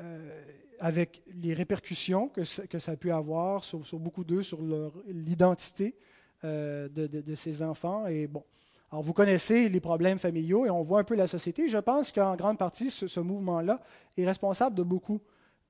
[0.00, 0.42] euh,
[0.78, 4.58] avec les répercussions que, que, ça a pu avoir sur, beaucoup d'eux, sur
[5.06, 5.96] l'identité
[6.44, 8.06] euh, de, de, ces enfants.
[8.06, 8.44] Et bon,
[8.92, 11.70] alors vous connaissez les problèmes familiaux et on voit un peu la société.
[11.70, 13.80] Je pense qu'en grande partie, ce, mouvement-là
[14.18, 15.22] est responsable de beaucoup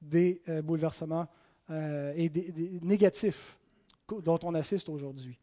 [0.02, 1.28] des euh, bouleversements
[1.68, 3.58] et des, des, négatifs
[4.08, 5.36] dont on assiste aujourd'hui.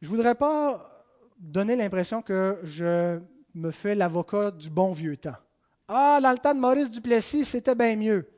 [0.00, 1.04] Je ne voudrais pas
[1.38, 3.18] donner l'impression que je
[3.54, 5.36] me fais l'avocat du bon vieux temps.
[5.88, 8.28] Ah, dans de Maurice Duplessis, c'était bien mieux.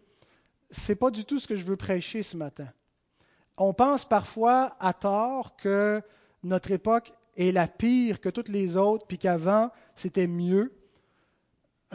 [0.70, 2.66] Ce n'est pas du tout ce que je veux prêcher ce matin.
[3.56, 6.02] On pense parfois à tort que
[6.42, 10.74] notre époque est la pire que toutes les autres, puis qu'avant, c'était mieux.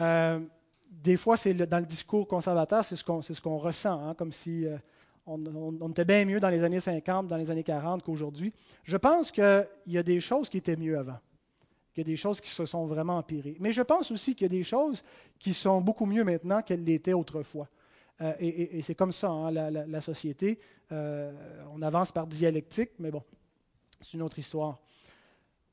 [0.00, 0.40] Euh,
[0.90, 4.76] des fois, c'est dans le discours conservateur, c'est ce qu'on ressent, hein, comme si euh,
[5.26, 8.52] on, était bien mieux dans les années 50, dans les années 40 qu'aujourd'hui.
[8.84, 11.18] Je pense qu'il y a des choses qui étaient mieux avant
[11.92, 13.56] qu'il y a des choses qui se sont vraiment empirées.
[13.60, 15.04] Mais je pense aussi qu'il y a des choses
[15.38, 17.68] qui sont beaucoup mieux maintenant qu'elles l'étaient autrefois.
[18.20, 20.58] Euh, et, c'est comme ça, hein, la, société.
[20.90, 21.32] Euh,
[21.72, 23.22] on avance par dialectique, mais bon,
[24.00, 24.78] c'est une autre histoire.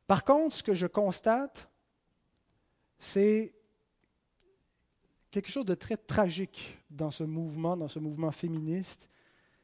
[0.07, 1.69] Par contre, ce que je constate,
[2.97, 3.53] c'est
[5.31, 9.09] quelque chose de très tragique dans ce mouvement, dans ce mouvement féministe,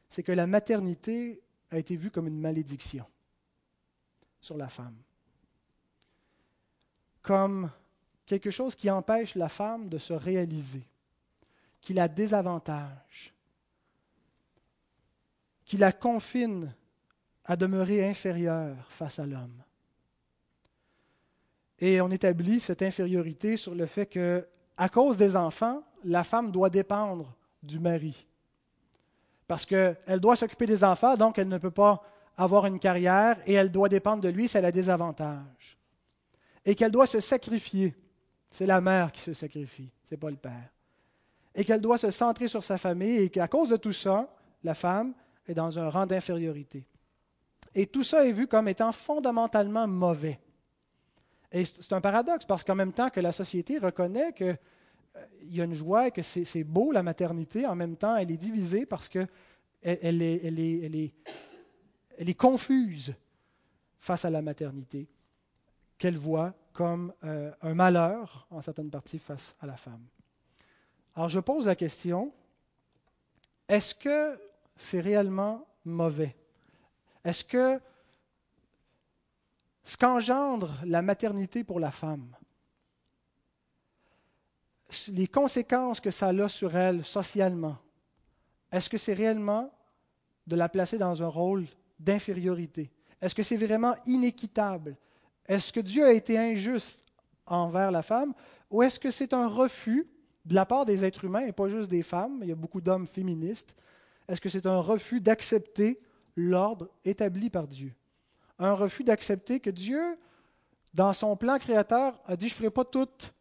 [0.08, 3.04] c'est que la maternité a été vue comme une malédiction
[4.40, 4.96] sur la femme
[7.26, 7.68] comme
[8.24, 10.86] quelque chose qui empêche la femme de se réaliser,
[11.80, 13.34] qui la désavantage,
[15.64, 16.72] qui la confine
[17.44, 19.60] à demeurer inférieure face à l'homme.
[21.80, 26.52] Et on établit cette infériorité sur le fait que, à cause des enfants, la femme
[26.52, 28.24] doit dépendre du mari.
[29.48, 32.04] Parce qu'elle doit s'occuper des enfants, donc elle ne peut pas
[32.36, 35.76] avoir une carrière et elle doit dépendre de lui, c'est la désavantage
[36.66, 37.94] et qu'elle doit se sacrifier.
[38.50, 40.70] C'est la mère qui se sacrifie, ce n'est pas le père.
[41.54, 44.28] Et qu'elle doit se centrer sur sa famille et qu'à cause de tout ça,
[44.62, 45.14] la femme
[45.46, 46.84] est dans un rang d'infériorité.
[47.74, 50.40] Et tout ça est vu comme étant fondamentalement mauvais.
[51.52, 54.58] Et c'est un paradoxe parce qu'en même temps que la société reconnaît qu'il
[55.16, 58.30] euh, y a une joie et que c'est beau la maternité, en même temps elle
[58.30, 59.28] est divisée parce qu'elle
[59.82, 61.12] elle est,
[62.36, 63.14] confuse
[63.98, 65.08] face à la maternité
[65.98, 70.04] qu'elle voit comme euh, un malheur en certaines parties face à la femme.
[71.14, 72.32] Alors je pose la question,
[73.68, 74.38] est-ce que
[74.76, 76.36] c'est réellement mauvais?
[77.24, 77.80] Est-ce que
[79.84, 82.36] ce qu'engendre la maternité pour la femme,
[85.08, 87.78] les conséquences que ça a sur elle socialement,
[88.70, 89.72] est-ce que c'est réellement
[90.46, 91.66] de la placer dans un rôle
[91.98, 92.90] d'infériorité?
[93.20, 94.96] Est-ce que c'est vraiment inéquitable
[95.48, 97.02] est-ce que Dieu a été injuste
[97.46, 98.34] envers la femme
[98.70, 100.08] ou est-ce que c'est un refus
[100.44, 102.80] de la part des êtres humains et pas juste des femmes, il y a beaucoup
[102.80, 103.74] d'hommes féministes,
[104.28, 106.00] est-ce que c'est un refus d'accepter
[106.36, 107.92] l'ordre établi par Dieu?
[108.58, 110.18] Un refus d'accepter que Dieu,
[110.94, 113.34] dans son plan créateur, a dit je ne ferai pas toutes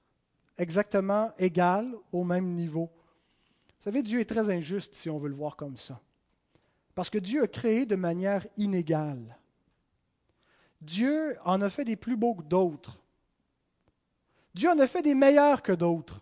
[0.57, 2.89] exactement égales au même niveau.
[3.79, 5.99] savez, Dieu est très injuste si on veut le voir comme ça.
[6.93, 9.37] Parce que Dieu a créé de manière inégale.
[10.81, 12.99] Dieu en a fait des plus beaux que d'autres.
[14.53, 16.21] Dieu en a fait des meilleurs que d'autres.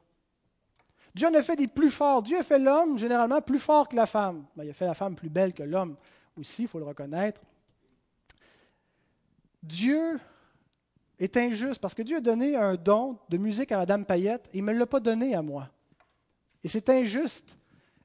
[1.13, 2.23] Dieu en a fait des plus forts.
[2.23, 4.45] Dieu a fait l'homme généralement plus fort que la femme.
[4.55, 5.95] Ben, il a fait la femme plus belle que l'homme
[6.37, 7.41] aussi, il faut le reconnaître.
[9.61, 10.19] Dieu
[11.19, 14.57] est injuste parce que Dieu a donné un don de musique à Madame Payette et
[14.57, 15.69] il ne me l'a pas donné à moi.
[16.63, 17.57] Et c'est injuste.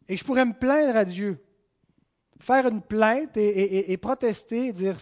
[0.08, 1.42] Et je pourrais me plaindre à Dieu,
[2.38, 4.96] faire une plainte et, protester et dire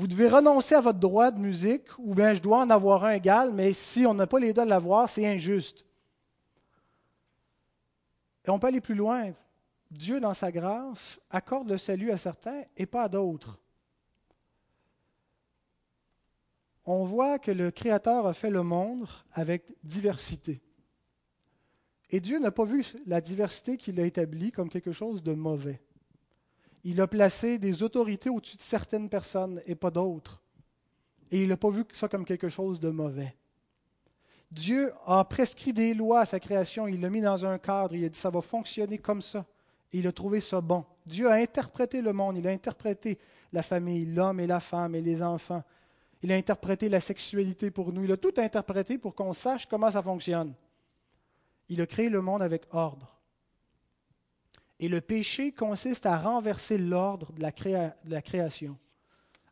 [0.00, 3.10] vous devez renoncer à votre droit de musique, ou bien je dois en avoir un
[3.10, 5.84] égal, mais si on n'a pas les droits de l'avoir, c'est injuste.
[8.46, 9.34] Et on peut aller plus loin.
[9.90, 13.60] Dieu, dans sa grâce, accorde le salut à certains et pas à d'autres.
[16.86, 20.62] On voit que le Créateur a fait le monde avec diversité.
[22.08, 25.82] Et Dieu n'a pas vu la diversité qu'il a établie comme quelque chose de mauvais
[26.84, 30.40] il a placé des autorités au-dessus de certaines personnes et pas d'autres.
[31.30, 33.36] Et il n'a pas vu ça comme quelque chose de mauvais.
[34.50, 38.04] Dieu a prescrit des lois à sa création, il l'a mis dans un cadre, il
[38.04, 39.46] a dit ça va fonctionner comme ça.
[39.92, 40.84] Et il a trouvé ça bon.
[41.06, 43.18] Dieu a interprété le monde, il a interprété
[43.52, 45.62] la famille, l'homme et la femme et les enfants.
[46.22, 49.90] Il a interprété la sexualité pour nous, il a tout interprété pour qu'on sache comment
[49.90, 50.54] ça fonctionne.
[51.68, 53.19] Il a créé le monde avec ordre.
[54.80, 58.78] Et le péché consiste à renverser l'ordre de, la création,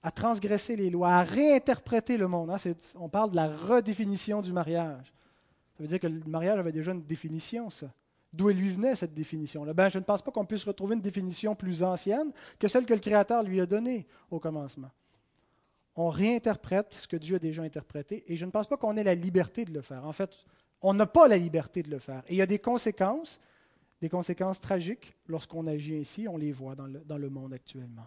[0.03, 2.51] à transgresser les lois, à réinterpréter le monde.
[2.51, 2.57] Hein.
[2.95, 5.13] on parle de la redéfinition du mariage.
[5.77, 7.93] Ça veut dire que le mariage avait déjà une définition, ça.
[8.33, 9.73] D'où lui venait cette définition-là?
[9.75, 12.95] Ben, Je ne pense pas qu'on puisse retrouver une définition plus ancienne que celle que
[12.95, 14.91] le Créateur lui a donnée au commencement.
[15.95, 19.05] On réinterprète ce que Dieu a déjà interprété et je ne pense pas qu'on ait
[19.05, 20.07] la liberté de le faire.
[20.07, 20.31] En fait,
[20.81, 22.23] on n'a pas la liberté de le faire.
[22.29, 23.41] Et il y a des conséquences
[24.01, 28.07] des conséquences tragiques lorsqu'on agit ainsi, on les voit dans le, monde actuellement.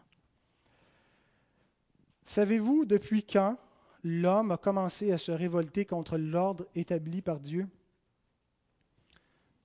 [2.25, 3.58] Savez-vous depuis quand
[4.04, 7.67] l'homme a commencé à se révolter contre l'ordre établi par Dieu?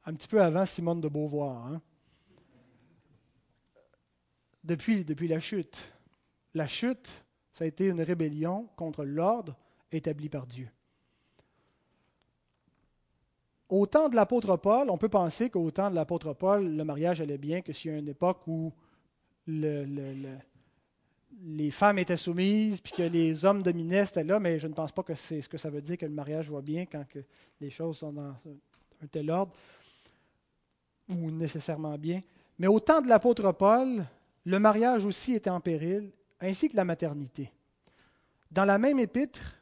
[0.05, 1.67] Un petit peu avant Simone de Beauvoir.
[1.67, 1.81] Hein?
[4.65, 5.93] Depuis, depuis la chute.
[6.55, 9.57] La chute, ça a été une rébellion contre l'ordre
[9.93, 10.69] établi par Dieu.
[13.69, 17.21] Au temps de l'apôtre Paul, on peut penser qu'au temps de l'apôtre Paul, le mariage
[17.21, 18.73] allait bien, que s'il y une époque où
[19.47, 20.41] les
[21.71, 25.03] femmes étaient soumises, puis que les hommes dominaient, c'était là, mais je ne pense pas
[25.03, 27.05] que c'est ce que ça veut dire que le mariage va bien quand
[27.61, 28.35] les choses sont dans
[29.03, 29.53] un tel ordre,
[31.09, 32.21] ou nécessairement bien.
[32.59, 34.05] Mais au temps de l'apôtre Paul,
[34.45, 37.51] le mariage aussi était en péril, ainsi que la maternité.
[38.51, 39.57] Dans la même épître,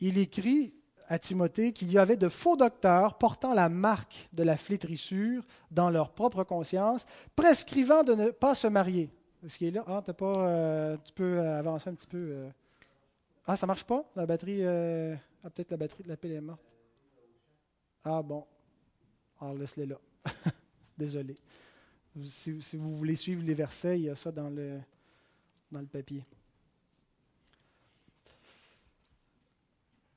[0.00, 0.72] il écrit
[1.08, 5.90] à Timothée qu'il y avait de faux docteurs portant la marque de la flétrissure dans
[5.90, 9.10] leur propre conscience, prescrivant de ne pas se marier.
[9.44, 9.84] Est-ce qu'il est là?
[9.86, 12.28] Ah, pas, euh, tu peux avancer un petit peu.
[12.30, 12.50] Euh.
[13.46, 14.04] Ah, ça marche pas?
[14.14, 14.64] La batterie.
[14.64, 16.62] Euh, ah, peut-être la batterie de la pile est morte.
[18.04, 18.46] Ah, bon.
[19.40, 19.96] Alors, laisse-les là.
[20.98, 21.36] Désolé.
[22.24, 24.78] Si, si, vous voulez suivre les versets, il y a ça dans le,
[25.70, 26.24] dans le papier.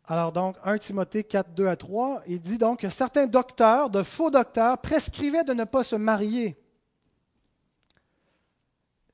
[0.08, 4.04] Alors donc, 1 Timothée 4, 2 à 3, il dit donc que certains docteurs, de
[4.04, 6.56] faux docteurs, prescrivaient de ne pas se marier.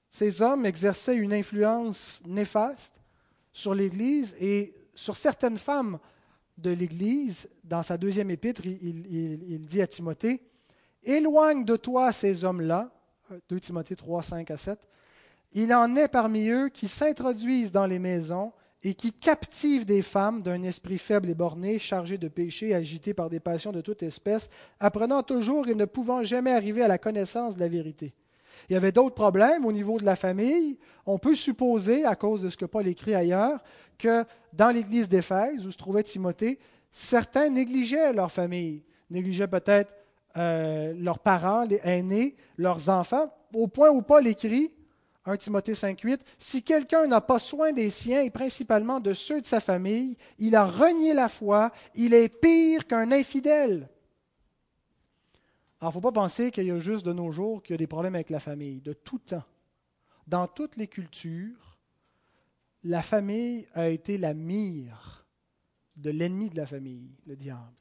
[0.09, 2.95] Ces hommes exerçaient une influence néfaste
[3.53, 5.97] sur l'Église et sur certaines femmes
[6.57, 7.47] de l'Église.
[7.63, 10.41] Dans sa deuxième épître, il, dit à Timothée,
[11.03, 12.91] Éloigne de toi ces hommes-là,
[13.47, 14.77] 2 Timothée 3, 5 à 7.
[15.53, 18.51] Il en est parmi eux qui s'introduisent dans les maisons
[18.83, 23.29] et qui captive des femmes d'un esprit faible et borné, chargé de péché, agité par
[23.29, 27.55] des passions de toute espèce, apprenant toujours et ne pouvant jamais arriver à la connaissance
[27.55, 28.13] de la vérité.
[28.69, 30.77] Il y avait d'autres problèmes au niveau de la famille.
[31.05, 33.59] On peut supposer, à cause de ce que Paul écrit ailleurs,
[33.97, 36.59] que dans l'église d'Éphèse, où se trouvait Timothée,
[36.91, 39.91] certains négligeaient leur famille, négligeaient peut-être
[40.37, 44.71] euh, leurs parents, les aînés, leurs enfants, au point où Paul écrit
[45.25, 49.45] 1 Timothée 5.8, si quelqu'un n'a pas soin des siens et principalement de ceux de
[49.45, 53.89] sa famille, il a renié la foi, il est pire qu'un infidèle.
[55.79, 57.75] Alors, il ne faut pas penser qu'il y a juste de nos jours qu'il y
[57.75, 59.43] a des problèmes avec la famille, de tout temps.
[60.27, 61.77] Dans toutes les cultures,
[62.83, 65.25] la famille a été la mire
[65.95, 67.73] de l'ennemi de la famille, le diable,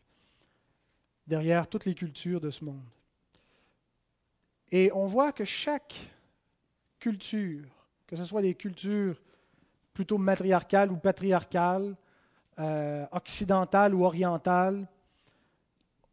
[1.27, 2.89] derrière toutes les cultures de ce monde.
[4.73, 5.97] Et on voit que chaque
[7.01, 7.67] cultures,
[8.07, 9.21] que ce soit des cultures
[9.95, 11.97] plutôt matriarcales ou patriarcales,
[12.59, 14.87] euh, occidentales ou orientales,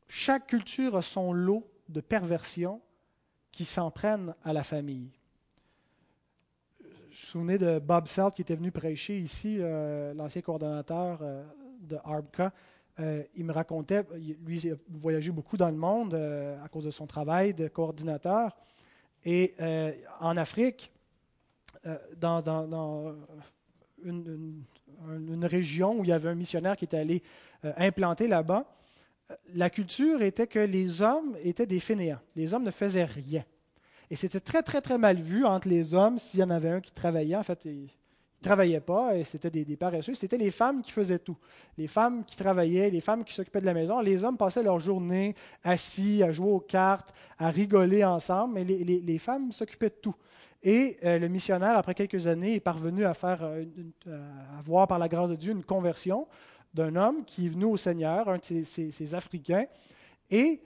[0.08, 2.82] chaque culture a son lot de perversion
[3.52, 5.12] qui s'en prennent à la famille.
[6.80, 11.44] Je me souvenez de Bob Selt qui était venu prêcher ici, euh, l'ancien coordonnateur euh,
[11.82, 12.54] de ARBCA.
[13.36, 14.04] Il me racontait,
[14.44, 18.58] lui, il a voyagé beaucoup dans le monde à cause de son travail de coordinateur.
[19.26, 19.56] Et
[20.20, 20.92] en Afrique,
[22.18, 23.16] dans,
[24.04, 24.64] une,
[25.10, 27.24] une, région où il y avait un missionnaire qui était allé
[27.64, 28.66] implanter là-bas,
[29.54, 32.20] la culture était que les hommes étaient des fainéants.
[32.36, 33.44] Les hommes ne faisaient rien.
[34.10, 36.82] Et c'était très, très, très mal vu entre les hommes s'il y en avait un
[36.82, 37.36] qui travaillait.
[37.36, 37.68] En fait,
[38.40, 40.14] ne travaillait pas et c'était des, paresseux.
[40.14, 41.38] C'était les femmes qui faisaient tout.
[41.78, 44.00] Les femmes qui travaillaient, les femmes qui s'occupaient de la maison.
[44.00, 49.18] Les hommes passaient leur journée assis à jouer aux cartes, à rigoler ensemble, mais les,
[49.18, 50.16] femmes s'occupaient de tout.
[50.64, 53.66] Et euh, le missionnaire, après quelques années, est parvenu à faire, euh,
[54.06, 56.28] à voir par la grâce de Dieu une conversion
[56.74, 59.66] d'un homme qui est venu au Seigneur, un de ces, Africains.
[60.30, 60.62] Et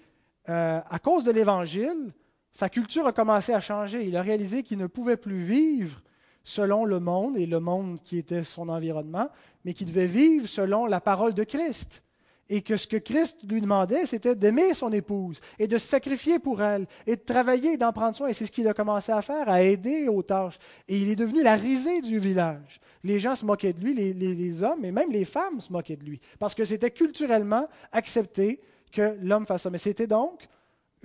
[0.49, 2.13] euh, à cause de l'Évangile,
[2.51, 4.05] sa culture a commencé à changer.
[4.05, 6.01] Il a réalisé qu'il ne pouvait plus vivre
[6.43, 9.29] selon le monde et le monde qui était son environnement,
[9.65, 12.03] mais qu'il devait vivre selon la parole de Christ.
[12.49, 16.37] Et que ce que Christ lui demandait, c'était d'aimer son épouse et de se sacrifier
[16.37, 18.27] pour elle et de travailler et d'en prendre soin.
[18.27, 20.59] Et c'est ce qu'il a commencé à faire, à aider aux tâches.
[20.89, 22.81] Et il est devenu la risée du village.
[23.05, 25.95] Les gens se moquaient de lui, les, les hommes et même les femmes se moquaient
[25.95, 28.59] de lui, parce que c'était culturellement accepté
[28.91, 29.69] que l'homme fasse ça.
[29.69, 30.49] Mais c'était donc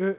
[0.00, 0.14] euh,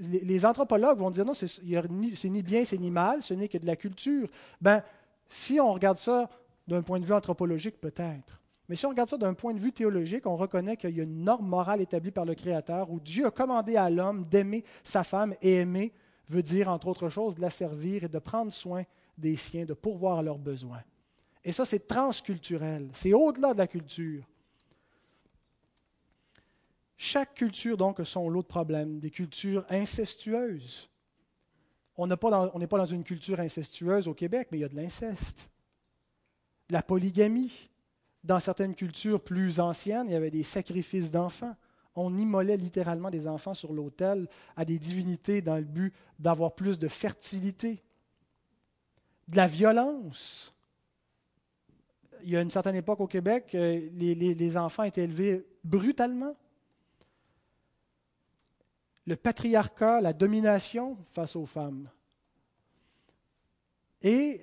[0.00, 3.66] les anthropologues vont dire non, c'est ni bien, c'est ni mal, ce n'est que de
[3.66, 4.28] la culture.
[4.60, 4.82] Ben,
[5.28, 6.28] si on regarde ça
[6.68, 8.40] d'un point de vue anthropologique, peut-être.
[8.68, 11.04] Mais si on regarde ça d'un point de vue théologique, on reconnaît qu'il y a
[11.04, 15.04] une norme morale établie par le Créateur où Dieu a commandé à l'homme d'aimer sa
[15.04, 15.92] femme et aimer
[16.28, 18.84] veut dire, entre autres choses, de la servir et de prendre soin
[19.18, 20.82] des siens, de pourvoir à leurs besoins.
[21.44, 24.24] Et ça, c'est transculturel, c'est au-delà de la culture.
[26.96, 30.88] Chaque culture, donc, a son lot de problèmes, des cultures incestueuses.
[31.96, 35.48] On n'est pas, dans une culture incestueuse au Québec, mais il y a de l'inceste.
[36.70, 37.68] La polygamie.
[38.24, 41.56] Dans certaines cultures plus anciennes, il y avait des sacrifices d'enfants.
[41.96, 46.78] On immolait littéralement des enfants sur l'autel à des divinités dans le but d'avoir plus
[46.78, 47.82] de fertilité.
[49.26, 50.54] De la violence.
[52.22, 56.36] Il y a une certaine époque au Québec, euh, les enfants étaient élevés brutalement
[59.06, 61.88] le patriarcat, la domination face aux femmes.
[64.02, 64.40] Et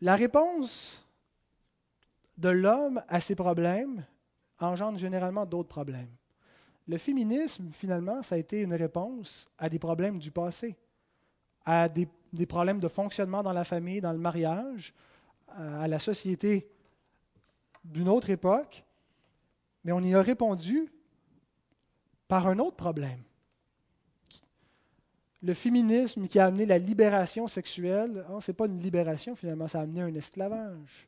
[0.00, 1.06] la réponse
[2.36, 4.04] de l'homme à ces problèmes
[4.58, 6.10] engendre généralement d'autres problèmes.
[6.86, 10.76] Le féminisme, finalement, ça a été une réponse à des problèmes du passé,
[11.64, 12.06] à des,
[12.46, 14.92] problèmes de fonctionnement dans la famille, dans le mariage,
[15.48, 16.68] à la société
[17.84, 18.84] d'une autre époque,
[19.82, 20.90] mais on y a répondu
[22.28, 23.22] par un autre problème
[25.44, 29.68] le féminisme qui a amené la libération sexuelle, hein, ce n'est pas une libération finalement,
[29.68, 31.06] ça a amené un esclavage.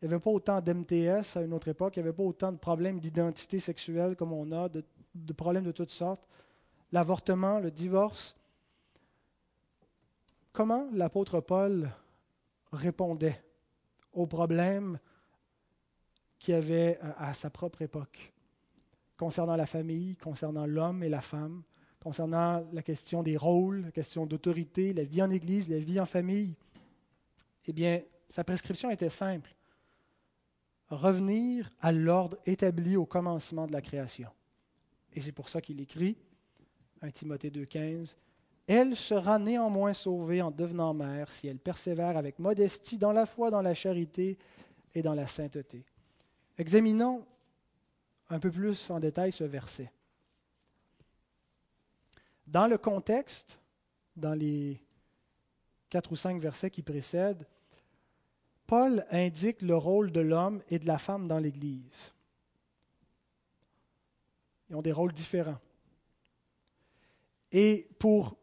[0.00, 2.50] Il n'y avait pas autant d'MTS à une autre époque, il n'y avait pas autant
[2.50, 6.26] de problèmes d'identité sexuelle comme on a, de, de problèmes de toutes sortes.
[6.90, 8.34] L'avortement, le divorce.
[10.52, 11.88] Comment l'apôtre Paul
[12.72, 13.44] répondait
[14.12, 14.98] aux problèmes
[16.40, 18.32] qu'il y avait à sa propre époque,
[19.16, 21.62] concernant la famille, concernant l'homme et la femme,
[22.02, 26.06] concernant la question des rôles, la question d'autorité, la vie en Église, la vie en
[26.06, 26.56] famille,
[27.66, 29.54] eh bien, sa prescription était simple.
[30.88, 34.30] Revenir à l'ordre établi au commencement de la création.
[35.14, 36.16] Et c'est pour ça qu'il écrit,
[37.02, 38.16] 1 Timothée 2,15,
[38.66, 43.50] Elle sera néanmoins sauvée en devenant mère si elle persévère avec modestie dans la foi,
[43.50, 44.38] dans la charité
[44.94, 45.84] et dans la sainteté.
[46.58, 47.24] Examinons
[48.28, 49.90] un peu plus en détail ce verset.
[52.52, 53.58] Dans le contexte,
[54.14, 54.78] dans les
[55.88, 57.46] quatre ou cinq versets qui précèdent,
[58.66, 62.12] Paul indique le rôle de l'homme et de la femme dans l'Église.
[64.68, 65.58] Ils ont des rôles différents.
[67.52, 68.36] Et pour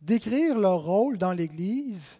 [0.00, 2.18] décrire leur rôle dans l'Église,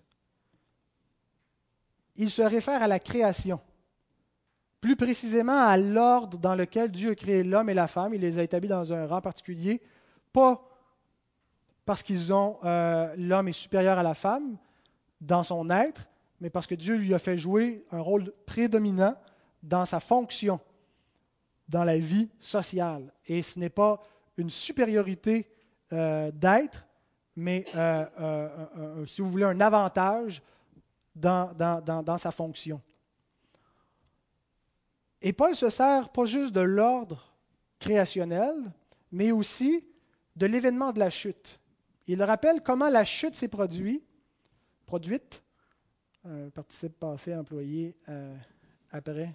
[2.14, 3.60] il se réfère à la création,
[4.80, 8.14] plus précisément à l'ordre dans lequel Dieu a créé l'homme et la femme.
[8.14, 9.82] Il les a établis dans un rang particulier
[10.32, 10.68] pas
[11.84, 14.56] parce qu'ils ont euh, l'homme est supérieur à la femme
[15.20, 16.08] dans son être,
[16.40, 19.16] mais parce que Dieu lui a fait jouer un rôle prédominant
[19.62, 20.60] dans sa fonction,
[21.68, 23.12] dans la vie sociale.
[23.26, 24.00] Et ce n'est pas
[24.36, 25.48] une supériorité
[25.92, 26.86] euh, d'être,
[27.36, 30.42] mais euh, si vous voulez, un avantage
[31.14, 32.80] dans, dans, dans sa fonction.
[35.20, 37.32] Et Paul se sert pas juste de l'ordre
[37.78, 38.72] créationnel,
[39.12, 39.84] mais aussi
[40.36, 41.58] de l'événement de la chute.
[42.06, 44.02] Il rappelle comment la chute s'est produite,
[44.86, 45.42] produite,
[46.54, 48.36] participe passé employé euh,
[48.90, 49.34] après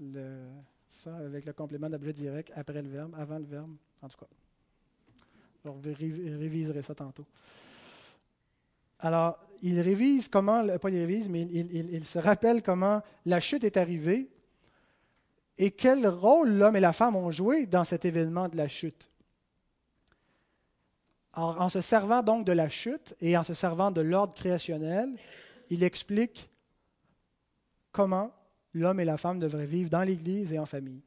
[0.00, 0.46] le,
[0.90, 4.26] ça, avec le complément d'objet direct, après le verbe, avant le verbe, en tout cas.
[5.64, 7.26] Je réviserai ça tantôt.
[9.00, 13.76] Alors, il révise comment, pas il révise, mais il, se rappelle comment la chute est
[13.76, 14.30] arrivée
[15.58, 19.08] et quel rôle l'homme et la femme ont joué dans cet événement de la chute.
[21.36, 25.16] En se servant donc de la chute et en se servant de l'ordre créationnel,
[25.68, 26.50] il explique
[27.92, 28.32] comment
[28.72, 31.02] l'homme et la femme devraient vivre dans l'Église et en famille.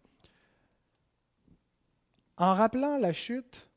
[2.38, 3.70] En rappelant la chute,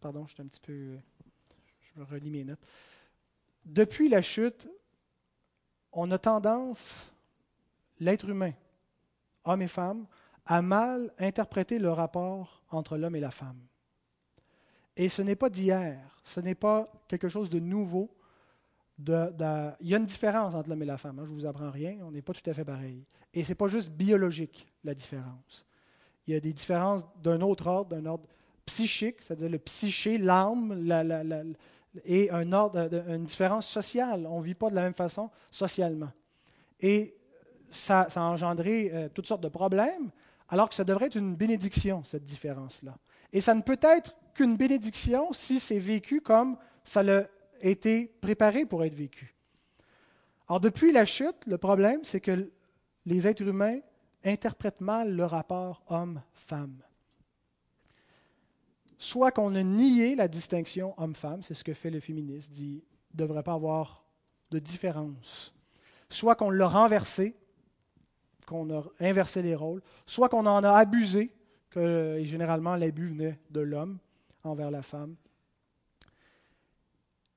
[0.00, 0.98] Pardon, je suis un petit peu.
[1.82, 2.66] Je me relis mes notes.
[3.66, 4.66] Depuis la chute,
[5.92, 7.12] on a tendance,
[7.98, 8.52] l'être humain,
[9.44, 10.06] homme et femme,
[10.46, 13.60] à mal interpréter le rapport entre l'homme et la femme.
[14.96, 18.10] Et ce n'est pas d'hier, ce n'est pas quelque chose de nouveau.
[18.98, 19.08] Il
[19.80, 21.98] y a une différence entre l'homme et la femme, hein, je ne vous apprends rien,
[22.02, 23.06] on n'est pas tout à fait pareil.
[23.32, 25.64] Et ce n'est pas juste biologique, la différence.
[26.26, 28.26] Il y a des différences d'un autre ordre, d'un ordre
[28.66, 30.86] psychique, c'est-à-dire le psyché, l'âme,
[32.04, 34.26] et un ordre, une différence sociale.
[34.26, 36.12] On ne vit pas de la même façon socialement.
[36.78, 37.16] Et
[37.70, 40.10] ça, a engendré euh, toutes sortes de problèmes,
[40.48, 42.96] alors que ça devrait être une bénédiction, cette différence-là.
[43.32, 47.22] Et ça ne peut être qu'une bénédiction si c'est vécu comme ça a
[47.60, 49.34] été préparé pour être vécu.
[50.48, 52.50] Alors depuis la chute, le problème, c'est que
[53.06, 53.78] les êtres humains
[54.24, 56.82] interprètent mal le rapport homme-femme
[59.00, 63.18] soit qu'on a nié la distinction homme-femme, c'est ce que fait le féministe, dit ne
[63.18, 64.04] devrait pas avoir
[64.50, 65.54] de différence,
[66.10, 67.34] soit qu'on l'a renversé,
[68.46, 71.32] qu'on a inversé les rôles, soit qu'on en a abusé,
[71.70, 73.98] que et généralement l'abus venait de l'homme
[74.42, 75.16] envers la femme.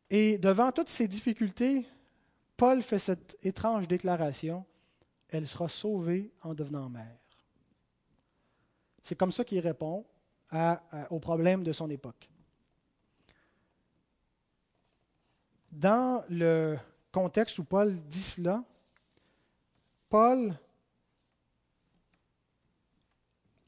[0.09, 1.85] Et devant toutes ces difficultés,
[2.57, 4.65] Paul fait cette étrange déclaration,
[5.29, 7.17] elle sera sauvée en devenant mère.
[9.01, 10.05] C'est comme ça qu'il répond
[11.09, 12.29] aux problèmes de son époque.
[15.71, 16.77] Dans le
[17.11, 18.63] contexte où Paul dit cela,
[20.09, 20.53] Paul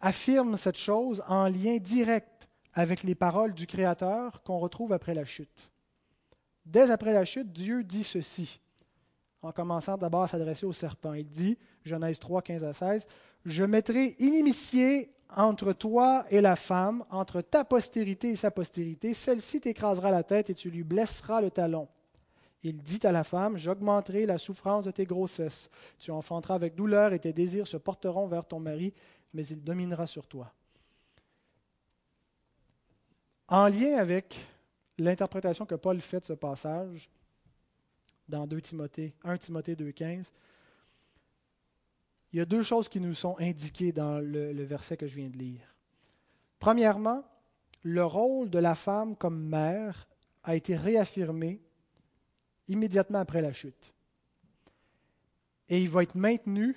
[0.05, 5.25] affirme cette chose en lien direct avec les paroles du Créateur qu'on retrouve après la
[5.25, 5.71] chute.
[6.63, 8.61] Dès après la chute, Dieu dit ceci,
[9.41, 11.13] en commençant d'abord à s'adresser au serpent.
[11.13, 13.07] Il dit, Genèse 3, 15 à 16,
[13.45, 19.59] Je mettrai inimitié entre toi et la femme, entre ta postérité et sa postérité, celle-ci
[19.59, 21.87] t'écrasera la tête et tu lui blesseras le talon.
[22.67, 25.69] Il dit à la femme, j'augmenterai la souffrance de tes grossesses.
[25.99, 28.91] Tu enfanteras avec douleur et tes désirs se porteront vers ton mari,
[29.35, 30.51] mais il dominera sur toi.
[33.49, 34.39] En lien avec
[34.97, 37.09] l'interprétation que Paul fait de ce passage,
[38.29, 40.31] dans 2 Timothée, 1 Timothée 2,15,
[42.31, 45.29] il y a deux choses qui nous sont indiquées dans le, verset que je viens
[45.29, 45.75] de lire.
[46.57, 47.23] Premièrement,
[47.83, 50.07] le rôle de la femme comme mère
[50.43, 51.61] a été réaffirmé
[52.69, 53.93] immédiatement après la chute.
[55.67, 56.75] Et il va être maintenu,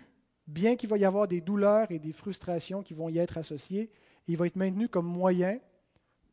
[0.49, 3.91] bien qu'il va y avoir des douleurs et des frustrations qui vont y être associées,
[4.27, 5.61] il va être maintenu comme moyen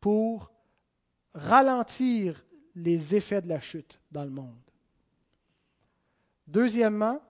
[0.00, 0.50] pour
[1.34, 2.44] ralentir
[2.74, 4.56] les effets de la chute dans le monde.
[6.46, 7.20] Deuxièmement,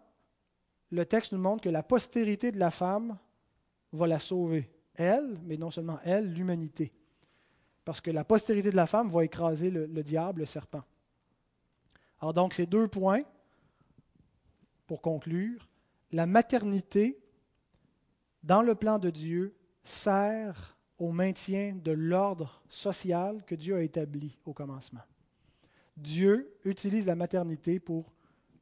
[0.91, 3.19] le texte nous montre que la postérité de la femme
[3.93, 4.71] va la sauver.
[4.95, 6.93] Elle, mais non seulement elle, l'humanité.
[7.85, 10.83] Parce que la postérité de la femme va écraser le, diable, le serpent.
[12.21, 13.23] Alors donc, ces deux points,
[14.87, 15.69] pour conclure,
[16.17, 17.23] la maternité,
[18.43, 19.55] dans le plan de Dieu,
[19.85, 25.03] sert au maintien de l'ordre social que Dieu a établi au commencement.
[25.95, 28.15] Dieu utilise la maternité pour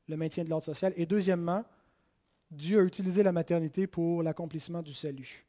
[0.09, 0.93] le maintien de l'ordre social.
[0.97, 1.65] Et deuxièmement,
[2.51, 5.47] Dieu a utilisé la maternité pour l'accomplissement du salut.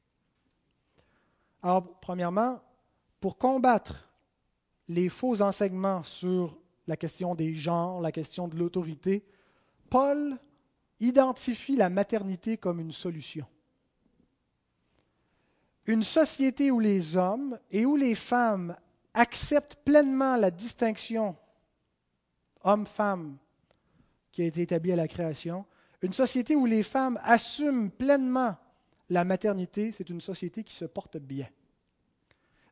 [1.64, 2.62] Alors, premièrement,
[3.20, 4.08] pour combattre
[4.88, 9.26] les faux enseignements sur la question des genres, la question de l'autorité,
[9.90, 10.38] Paul
[11.00, 13.46] identifie la maternité comme une solution.
[15.86, 18.76] Une société où les hommes et où les femmes
[19.14, 21.36] acceptent pleinement la distinction
[22.64, 23.38] homme-femme
[24.32, 25.66] qui a été établie à la création
[26.06, 28.56] une société où les femmes assument pleinement
[29.10, 31.48] la maternité, c'est une société qui se porte bien.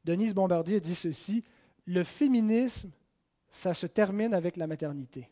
[0.05, 1.43] Denise Bombardier dit ceci,
[1.85, 2.91] le féminisme,
[3.49, 5.29] ça se termine avec la maternité.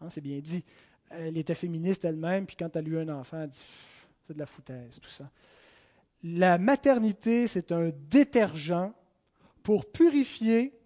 [0.00, 0.64] Hein, c'est bien dit.
[1.10, 3.64] Elle était féministe elle-même, puis quand elle a eu un enfant, elle dit,
[4.26, 5.30] c'est de la foutaise, tout ça.
[6.22, 8.92] La maternité, c'est un détergent
[9.62, 10.78] pour purifier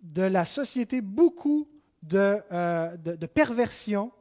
[0.00, 1.68] de la société beaucoup
[2.02, 4.12] de, euh, de, perversions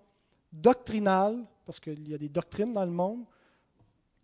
[0.52, 3.26] doctrinales, parce qu'il y a des doctrines dans le monde,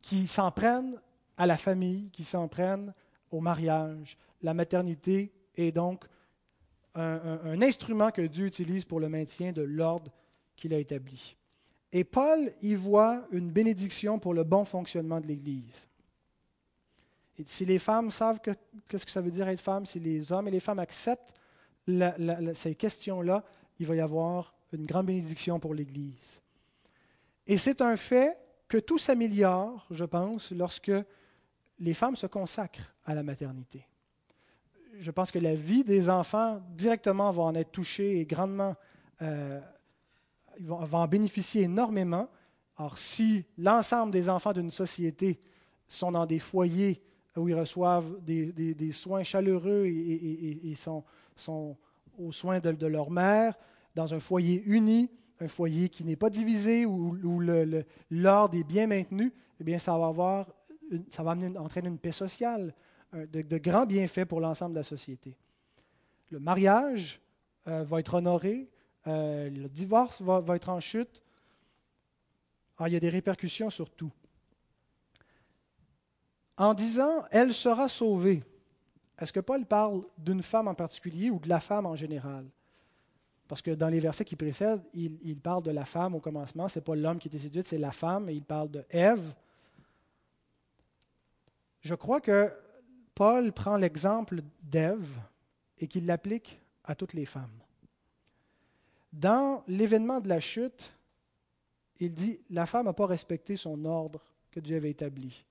[0.01, 0.99] qui s'en prennent
[1.38, 2.93] à la famille, qui s'en prennent
[3.32, 4.18] au mariage.
[4.41, 6.05] La maternité est donc
[6.95, 10.11] un, instrument que Dieu utilise pour le maintien de l'ordre
[10.55, 11.35] qu'il a établi.
[11.91, 15.87] Et Paul y voit une bénédiction pour le bon fonctionnement de l'Église.
[17.37, 20.47] Et si les femmes savent qu'est-ce que ça veut dire être femme, si les hommes
[20.47, 21.33] et les femmes acceptent
[22.53, 23.43] ces questions-là,
[23.79, 26.41] il va y avoir une grande bénédiction pour l'Église.
[27.47, 28.37] Et c'est un fait
[28.67, 30.91] que tout s'améliore, je pense, lorsque
[31.79, 33.85] les femmes se consacrent à la maternité.
[34.99, 38.75] Je pense que la vie des enfants directement va en être touchée et grandement,
[39.21, 39.59] euh,
[40.59, 42.29] va en bénéficier énormément.
[42.77, 45.39] Or, si l'ensemble des enfants d'une société
[45.87, 47.01] sont dans des foyers
[47.37, 51.03] où ils reçoivent des, soins chaleureux et, sont,
[51.35, 51.77] sont,
[52.17, 53.55] aux soins de, leur mère,
[53.93, 57.39] dans un foyer uni, un foyer qui n'est pas divisé, où,
[58.09, 60.47] l'ordre est bien maintenu, eh bien, ça va, avoir
[61.09, 62.73] ça va entraîner une paix sociale,
[63.13, 65.35] de, grands bienfaits pour l'ensemble de la société.
[66.31, 67.21] Le mariage
[67.67, 68.69] euh, va être honoré,
[69.07, 71.21] euh, le divorce va, être en chute.
[72.77, 74.11] Alors, il y a des répercussions sur tout
[76.57, 78.43] en disant Elle sera sauvée.
[79.17, 82.45] Est-ce que Paul parle d'une femme en particulier ou de la femme en général?
[83.47, 86.67] Parce que dans les versets qui précèdent, il, parle de la femme au commencement.
[86.67, 89.33] Ce n'est pas l'homme qui était séduit, c'est la femme, et il parle de Ève.
[91.81, 92.51] Je crois que
[93.13, 95.07] Paul prend l'exemple d'Ève
[95.77, 97.64] et qu'il l'applique à toutes les femmes.
[99.16, 100.93] Dans l'événement de la chute,
[102.01, 105.45] il dit La femme n'a pas respecté son ordre que Dieu avait établi.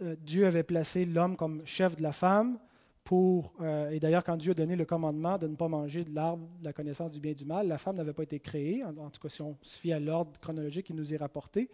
[0.00, 2.58] Euh, Dieu avait placé l'homme comme chef de la femme
[3.04, 6.14] pour, euh, et d'ailleurs quand Dieu a donné le commandement de ne pas manger de
[6.14, 8.82] l'arbre de la connaissance du bien et du mal, la femme n'avait pas été créée,
[8.84, 11.68] en, tout cas si on se fie à l'ordre chronologique qui nous est rapporté.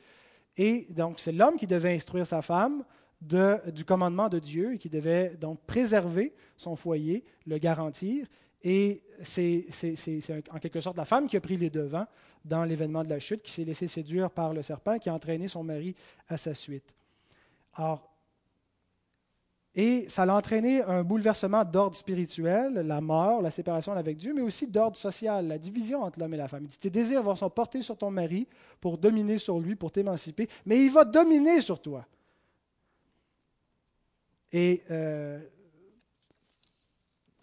[0.57, 2.83] Et donc c'est l'homme qui devait instruire sa femme
[3.21, 8.27] du commandement de Dieu et qui devait donc préserver son foyer, le garantir.
[8.63, 9.67] Et c'est
[10.51, 12.07] en quelque sorte la femme qui a pris les devants
[12.45, 15.49] dans l'événement de la chute, qui s'est laissée séduire par le serpent, qui a entraîné
[15.49, 15.95] son mari
[16.29, 16.95] à sa suite.
[19.75, 24.41] Et ça a entraîné un bouleversement d'ordre spirituel, la mort, la séparation avec Dieu, mais
[24.41, 26.65] aussi d'ordre social, la division entre l'homme et la femme.
[26.65, 28.49] Il dit, tes désirs vont s'en porter sur ton mari
[28.81, 32.05] pour dominer sur lui, pour t'émanciper, mais il va dominer sur toi.
[34.51, 35.41] Et euh,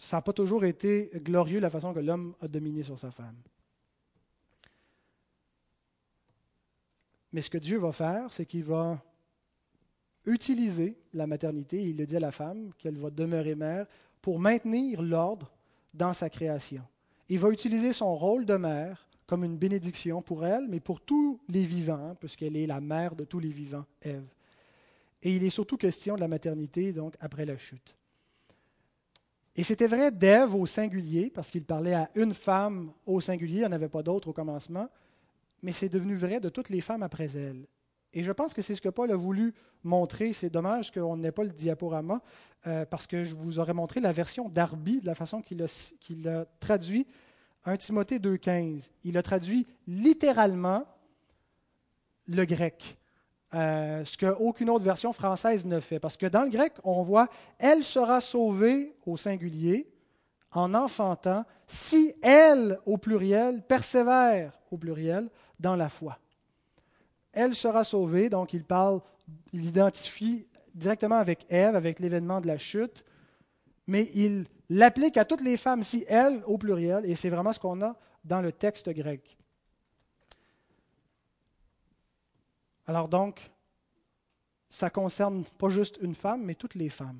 [0.05, 3.37] ça n'a pas toujours été glorieux la façon que l'homme a dominé sur sa femme.
[7.33, 9.01] Mais ce que Dieu va faire, c'est qu'il va
[10.25, 13.87] utiliser la maternité, il le dit à la femme, qu'elle va demeurer mère,
[14.21, 15.51] pour maintenir l'ordre
[15.91, 16.83] dans sa création.
[17.27, 21.39] Il va utiliser son rôle de mère comme une bénédiction pour elle, mais pour tous
[21.49, 24.27] les vivants, puisqu'elle est la mère de tous les vivants, Ève.
[25.23, 27.95] Et il est surtout question de la maternité, donc, après la chute.
[29.55, 33.59] Et c'était vrai d'Ève au singulier, parce qu'il parlait à une femme au singulier, il
[33.59, 34.89] n'y en avait pas d'autre au commencement,
[35.63, 37.65] mais c'est devenu vrai de toutes les femmes après elle.
[38.13, 39.53] Et je pense que c'est ce que Paul a voulu
[39.83, 40.31] montrer.
[40.31, 42.21] C'est dommage qu'on n'ait pas le diaporama,
[42.65, 46.45] euh, parce que je vous aurais montré la version d'Arby, de la façon qu'il a,
[46.59, 47.05] traduit
[47.65, 48.89] 1 Timothée 2,15.
[49.03, 50.85] Il a traduit littéralement
[52.27, 52.97] le grec,
[53.55, 55.99] euh, ce qu'aucune autre version française ne fait.
[55.99, 59.89] Parce que dans le grec, on voit Elle sera sauvée au singulier
[60.51, 65.29] en enfantant si elle, au pluriel, persévère au pluriel
[65.59, 66.19] dans la foi
[67.35, 68.29] elle sera sauvée.
[68.29, 69.01] Donc il parle,
[69.53, 73.05] il identifie directement avec Ève, avec l'événement de la chute,
[73.85, 77.59] mais il l'applique à toutes les femmes, si elle au pluriel, et c'est vraiment ce
[77.59, 79.37] qu'on a dans le texte grec.
[82.87, 83.51] Alors donc,
[84.69, 87.19] ça concerne pas juste une femme, mais toutes les femmes.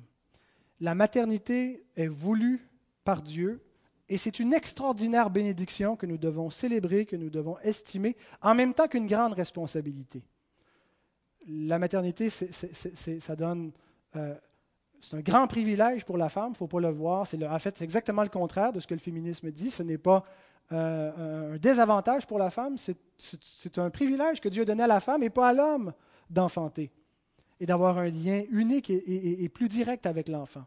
[0.80, 2.68] La maternité est voulue
[3.04, 3.62] par Dieu
[4.08, 8.74] et c'est une extraordinaire bénédiction que nous devons célébrer, que nous devons estimer, en même
[8.74, 10.22] temps qu'une grande responsabilité.
[11.48, 13.72] La maternité, ça donne,
[14.16, 14.34] euh,
[15.00, 17.26] c'est un grand privilège pour la femme, il ne faut pas le voir.
[17.26, 19.70] C'est en fait, c'est exactement le contraire de ce que le féminisme dit.
[19.70, 20.24] Ce n'est pas
[20.72, 25.22] euh, un désavantage pour la femme, c'est un privilège que Dieu donné à la femme
[25.22, 25.92] et pas à l'homme
[26.28, 26.90] d'enfanter
[27.60, 30.66] et d'avoir un lien unique et plus direct avec l'enfant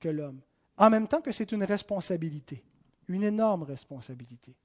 [0.00, 0.40] que l'homme
[0.80, 2.64] en même temps que c'est une responsabilité,
[3.08, 4.56] une énorme responsabilité.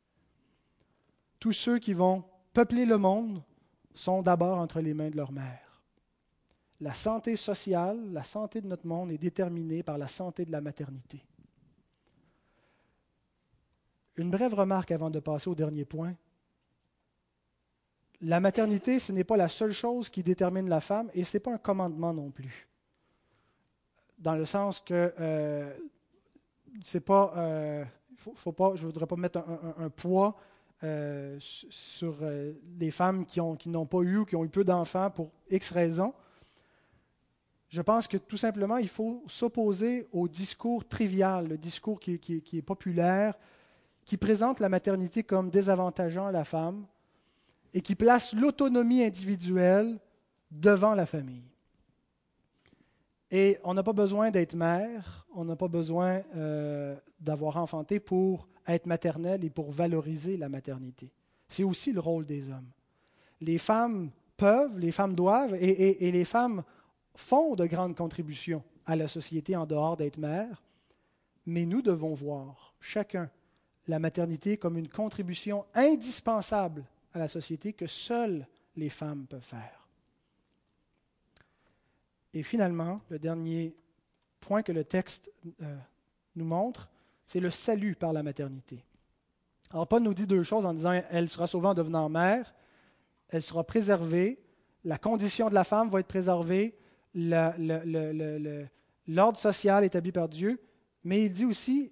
[1.40, 3.44] Tous ceux qui vont peupler le monde
[3.94, 5.84] sont d'abord entre les mains de leur mère.
[6.80, 10.62] La santé sociale, la santé de notre monde est déterminée par la santé de la
[10.62, 11.22] maternité.
[14.18, 16.16] Une brève remarque avant de passer au dernier point.
[18.22, 21.42] La maternité, ce n'est pas la seule chose qui détermine la femme et ce n'est
[21.42, 22.68] pas un commandement non plus.
[24.18, 25.74] Dans le sens que euh,
[26.82, 27.84] c'est pas, euh,
[28.24, 29.44] je ne voudrais pas mettre
[29.78, 30.38] un, poids
[30.84, 32.16] euh, sur
[32.80, 35.32] les femmes qui, ont, qui n'ont pas eu ou qui ont eu peu d'enfants pour
[35.52, 36.14] X raisons.
[37.68, 42.62] Je pense que tout simplement, il faut s'opposer au discours trivial, le discours qui est
[42.62, 43.38] populaire,
[44.06, 46.86] qui présente la maternité comme désavantageant la femme
[47.74, 50.00] et qui place l'autonomie individuelle
[50.52, 51.44] devant la famille.
[53.32, 58.48] Et on n'a pas besoin d'être mère, on n'a pas besoin euh, d'avoir enfanté pour
[58.68, 61.12] être maternelle et pour valoriser la maternité.
[61.50, 62.70] C'est aussi le rôle des hommes.
[63.42, 66.64] Les femmes peuvent, les femmes doivent, et, et les femmes
[67.16, 70.64] font de grandes contributions à la société en dehors d'être mère,
[71.46, 73.30] mais nous devons voir chacun
[73.88, 79.88] la maternité comme une contribution indispensable à la société que seules les femmes peuvent faire.
[82.34, 83.76] Et finalement, le dernier
[84.42, 85.32] point que le texte
[85.62, 85.78] euh,
[86.36, 86.90] nous montre,
[87.26, 88.84] c'est le salut par la maternité.
[89.72, 92.54] Alors Paul nous dit deux choses en disant, elle sera sauvée en devenant mère,
[93.30, 94.40] elle sera préservée,
[94.84, 96.78] la condition de la femme va être préservée,
[97.16, 98.68] l'ordre
[99.38, 100.62] social établi par Dieu,
[101.04, 101.92] mais il dit aussi,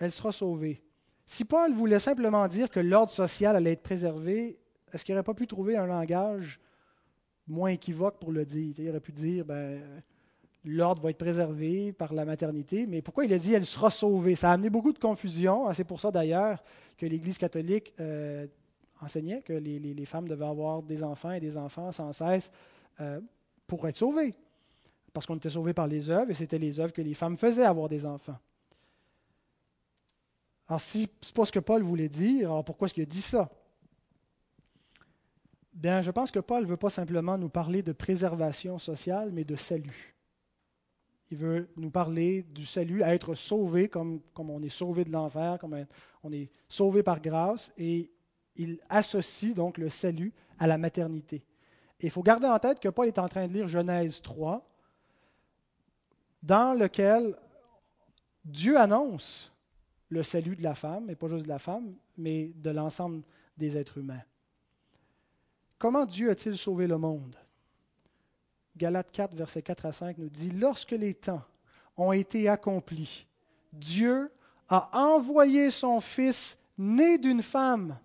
[0.00, 0.82] elle sera sauvée.
[1.26, 4.58] Si Paul voulait simplement dire que l'ordre social allait être préservé,
[4.92, 6.58] est-ce qu'il n'aurait pas pu trouver un langage
[7.46, 8.74] moins équivoque pour le dire?
[8.78, 9.80] Il aurait pu dire, ben,
[10.64, 14.34] l'ordre va être préservé par la maternité, mais pourquoi il a dit elle sera sauvée?
[14.34, 15.68] Ça a amené beaucoup de confusion.
[15.68, 16.64] Ah, c'est pour ça d'ailleurs
[16.98, 18.46] que l'Église catholique euh,
[19.00, 22.50] enseignait que les, femmes devaient avoir des enfants et des enfants sans cesse
[23.00, 23.20] euh,
[23.66, 24.34] pour être sauvées.
[25.12, 27.64] Parce qu'on était sauvés par les œuvres et c'était les œuvres que les femmes faisaient
[27.64, 28.38] avoir des enfants.
[30.70, 33.06] Alors, si ce n'est pas ce que Paul voulait dire, alors pourquoi est-ce qu'il a
[33.06, 33.50] dit ça?
[35.72, 39.42] Bien, je pense que Paul ne veut pas simplement nous parler de préservation sociale, mais
[39.42, 40.14] de salut.
[41.32, 45.10] Il veut nous parler du salut, à être sauvé comme, comme on est sauvé de
[45.10, 45.86] l'enfer, comme
[46.22, 48.12] on est sauvé par grâce, et
[48.54, 51.42] il associe donc le salut à la maternité.
[51.98, 54.64] Il faut garder en tête que Paul est en train de lire Genèse 3,
[56.44, 57.36] dans lequel
[58.44, 59.52] Dieu annonce
[60.10, 63.22] le salut de la femme, et pas juste de la femme, mais de l'ensemble
[63.56, 64.22] des êtres humains.
[65.78, 67.36] Comment Dieu a-t-il sauvé le monde?
[68.76, 71.42] Galates 4, versets 4 à 5 nous dit, Lorsque les temps
[71.96, 73.26] ont été accomplis,
[73.72, 74.30] Dieu
[74.68, 77.98] a envoyé son Fils né d'une femme,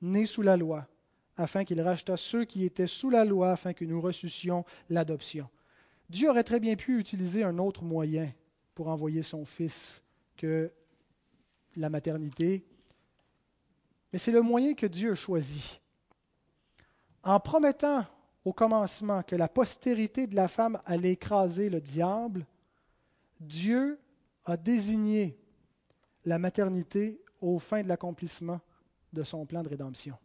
[0.00, 0.86] né sous la loi,
[1.36, 5.48] afin qu'il rachetât ceux qui étaient sous la loi, afin que nous reçussions l'adoption.
[6.08, 8.32] Dieu aurait très bien pu utiliser un autre moyen
[8.74, 10.03] pour envoyer son Fils
[10.36, 10.72] que
[11.76, 12.64] la maternité,
[14.12, 15.80] mais c'est le moyen que Dieu choisit
[17.24, 18.04] en promettant
[18.44, 22.46] au commencement que la postérité de la femme allait écraser le diable,
[23.40, 23.98] Dieu
[24.44, 25.38] a désigné
[26.24, 28.60] la maternité au fin de l'accomplissement
[29.12, 30.16] de son plan de rédemption.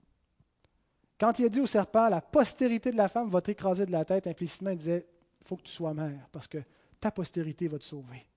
[1.20, 4.06] Quand il a dit au serpent, la postérité de la femme va t'écraser de la
[4.06, 5.06] tête, implicitement, il disait,
[5.42, 6.60] il faut que tu sois mère, parce que
[7.00, 8.29] ta postérité va te sauver.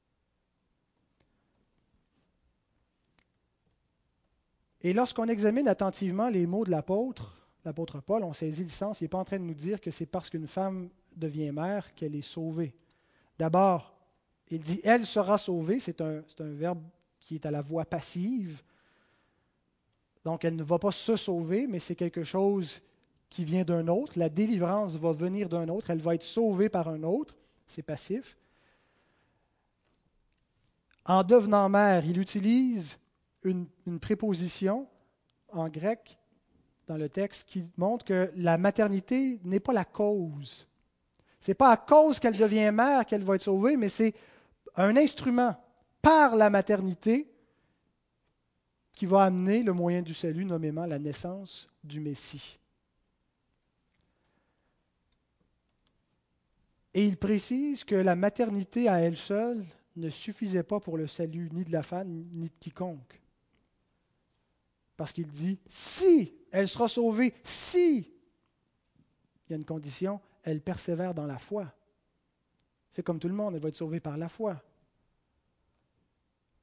[4.83, 9.01] Et lorsqu'on examine attentivement les mots de l'apôtre, l'apôtre Paul, on saisit le sens.
[9.01, 11.95] Il n'est pas en train de nous dire que c'est parce qu'une femme devient mère
[11.95, 12.75] qu'elle est sauvée.
[13.39, 13.95] D'abord,
[14.51, 15.79] il dit elle sera sauvée.
[15.79, 16.83] C'est un, un verbe
[17.21, 18.63] qui est à la voix passive.
[20.25, 22.81] Donc, elle ne va pas se sauver, mais c'est quelque chose
[23.29, 24.19] qui vient d'un autre.
[24.19, 25.91] La délivrance va venir d'un autre.
[25.91, 27.37] Elle va être sauvée par un autre.
[27.67, 28.37] C'est passif.
[31.05, 32.99] En devenant mère, il utilise
[33.45, 33.67] une,
[34.01, 34.87] préposition
[35.51, 36.19] en grec
[36.87, 40.67] dans le texte qui montre que la maternité n'est pas la cause.
[41.41, 44.15] Ce n'est pas à cause qu'elle devient mère qu'elle va être sauvée, mais c'est
[44.77, 45.57] un instrument
[46.01, 47.29] par la maternité
[48.93, 52.59] qui va amener le moyen du salut, nommément la naissance du Messie.
[56.95, 59.65] Et il précise que la maternité à elle seule
[59.97, 63.22] ne suffisait pas pour le salut ni de la femme ni de quiconque.
[65.03, 68.09] Parce qu'il dit, si elle sera sauvée, si,
[69.49, 71.75] il y a une condition, elle persévère dans la foi.
[72.89, 74.63] C'est comme tout le monde, elle va être sauvée par la foi.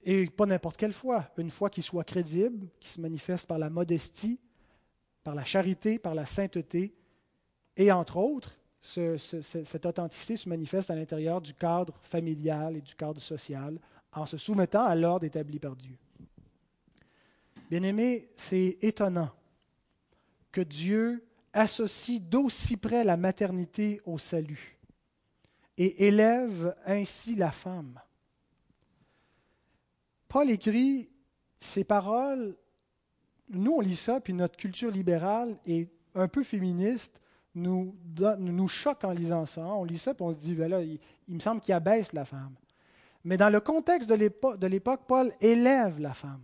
[0.04, 3.70] Et pas n'importe quelle foi, une foi qui soit crédible, qui se manifeste par la
[3.70, 4.40] modestie,
[5.22, 6.96] par la charité, par la sainteté,
[7.76, 13.20] et entre autres, cette authenticité se manifeste à l'intérieur du cadre familial et du cadre
[13.20, 13.78] social,
[14.14, 15.98] en se soumettant à l'ordre établi par Dieu.
[17.70, 19.30] Bien-aimé, c'est étonnant
[20.52, 24.80] que Dieu associe d'aussi près la maternité au salut
[25.78, 28.00] et élève ainsi la femme.
[30.28, 31.10] Paul écrit
[31.60, 32.58] ces paroles,
[33.50, 37.22] nous on lit ça, puis notre culture libérale est un peu féministe,
[37.56, 37.96] nous,
[38.68, 39.62] choque en lisant ça.
[39.62, 42.26] On lit ça, puis on se dit, ben là, il me semble qu'il abaisse la
[42.26, 42.56] femme.
[43.24, 46.42] Mais dans le contexte de l'époque, Paul élève la femme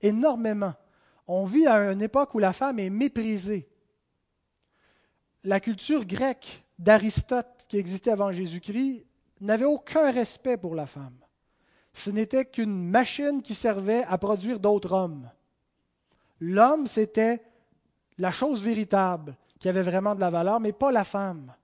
[0.00, 0.74] énormément.
[1.26, 3.68] On vit à une époque où la femme est méprisée.
[5.44, 9.06] La culture grecque d'Aristote qui existait avant Jésus-Christ
[9.40, 11.18] n'avait aucun respect pour la femme.
[11.92, 15.30] Ce n'était qu'une machine qui servait à produire d'autres hommes.
[16.40, 17.42] L'homme, c'était
[18.18, 21.54] la chose véritable qui avait vraiment de la valeur, mais pas la femme.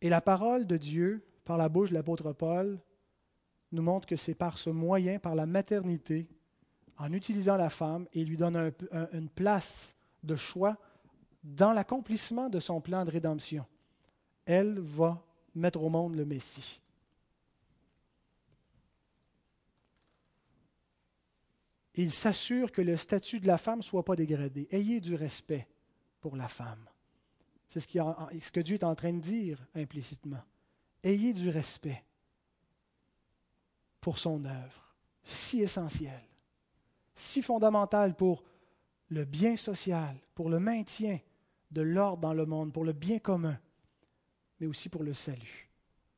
[0.00, 2.78] Et la parole de Dieu, par la bouche de l'apôtre Paul,
[3.72, 6.28] nous montre que c'est par ce moyen, par la maternité,
[6.96, 8.72] en utilisant la femme, et lui donne
[9.12, 10.76] une place de choix
[11.44, 13.64] dans l'accomplissement de son plan de rédemption.
[14.44, 15.22] Elle va
[15.54, 16.80] mettre au monde le Messie.
[21.94, 24.68] Il s'assure que le statut de la femme ne soit pas dégradé.
[24.70, 25.66] Ayez du respect
[26.20, 26.88] pour la femme.
[27.66, 30.42] C'est ce, ce, que Dieu est en train de dire implicitement.
[31.02, 32.04] Ayez du respect
[34.00, 36.28] pour son œuvre, si essentielle,
[37.14, 38.44] si fondamentale pour
[39.08, 41.18] le bien social, pour le maintien
[41.70, 43.58] de l'ordre dans le monde, pour le bien commun,
[44.60, 45.70] mais aussi pour le salut,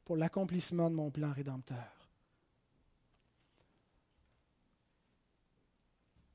[0.04, 2.10] pour l'accomplissement de mon plan rédempteur.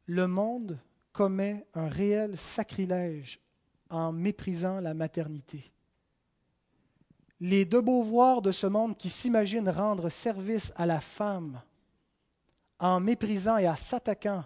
[0.08, 0.80] Le monde
[1.12, 3.40] commet un réel sacrilège
[3.90, 5.72] en méprisant la maternité.
[7.40, 11.62] Les deux beauvoirs de ce monde qui s'imaginent rendre service à la femme
[12.80, 14.46] en méprisant et en s'attaquant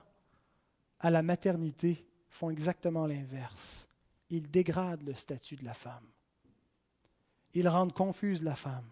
[0.99, 3.87] à la maternité font exactement l'inverse.
[4.29, 6.07] Ils dégradent le statut de la femme.
[7.53, 8.89] Ils rendent confuse la femme.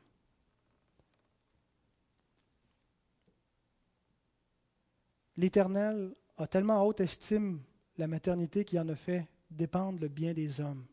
[5.38, 7.62] L'Éternel a tellement haute estime
[7.98, 10.86] la maternité qu'il en a fait dépendre le bien des hommes.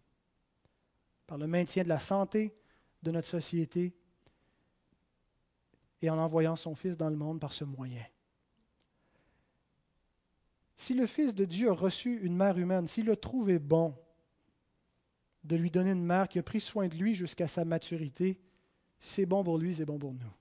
[1.27, 2.55] Par le maintien de la santé
[3.05, 3.95] de notre société
[6.03, 8.05] et en envoyant son Fils dans le monde par ce moyen.
[10.77, 13.95] Si le Fils de Dieu a reçu une mère humaine, s'il a trouvé bon
[15.45, 18.41] de lui donner une mère qui a pris soin de lui jusqu'à sa maturité,
[18.99, 20.33] si c'est bon pour lui, c'est bon pour nous.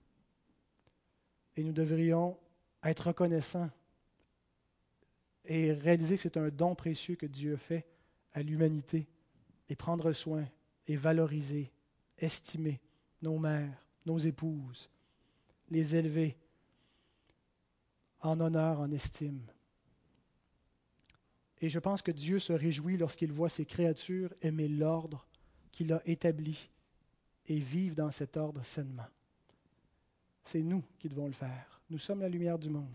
[1.55, 2.37] Et nous devrions
[2.83, 3.69] être reconnaissants
[5.45, 7.85] et réaliser que c'est un don précieux que Dieu fait
[8.31, 9.07] à l'humanité
[9.69, 10.45] et prendre soin
[10.87, 11.71] et valoriser,
[12.17, 12.79] estimer
[13.21, 14.89] nos mères, nos épouses,
[15.69, 16.37] les élever
[18.21, 19.41] en honneur, en estime.
[21.61, 25.25] Et je pense que Dieu se réjouit lorsqu'il voit ses créatures aimer l'ordre
[25.71, 26.69] qu'il a établi
[27.47, 29.07] et vivre dans cet ordre sainement.
[30.43, 31.81] C'est nous qui devons le faire.
[31.89, 32.91] Nous sommes la lumière du monde.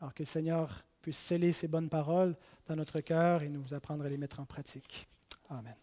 [0.00, 2.36] Alors que le Seigneur puisse sceller ces bonnes paroles
[2.66, 5.08] dans notre cœur et nous apprendre à les mettre en pratique.
[5.48, 5.74] Amen.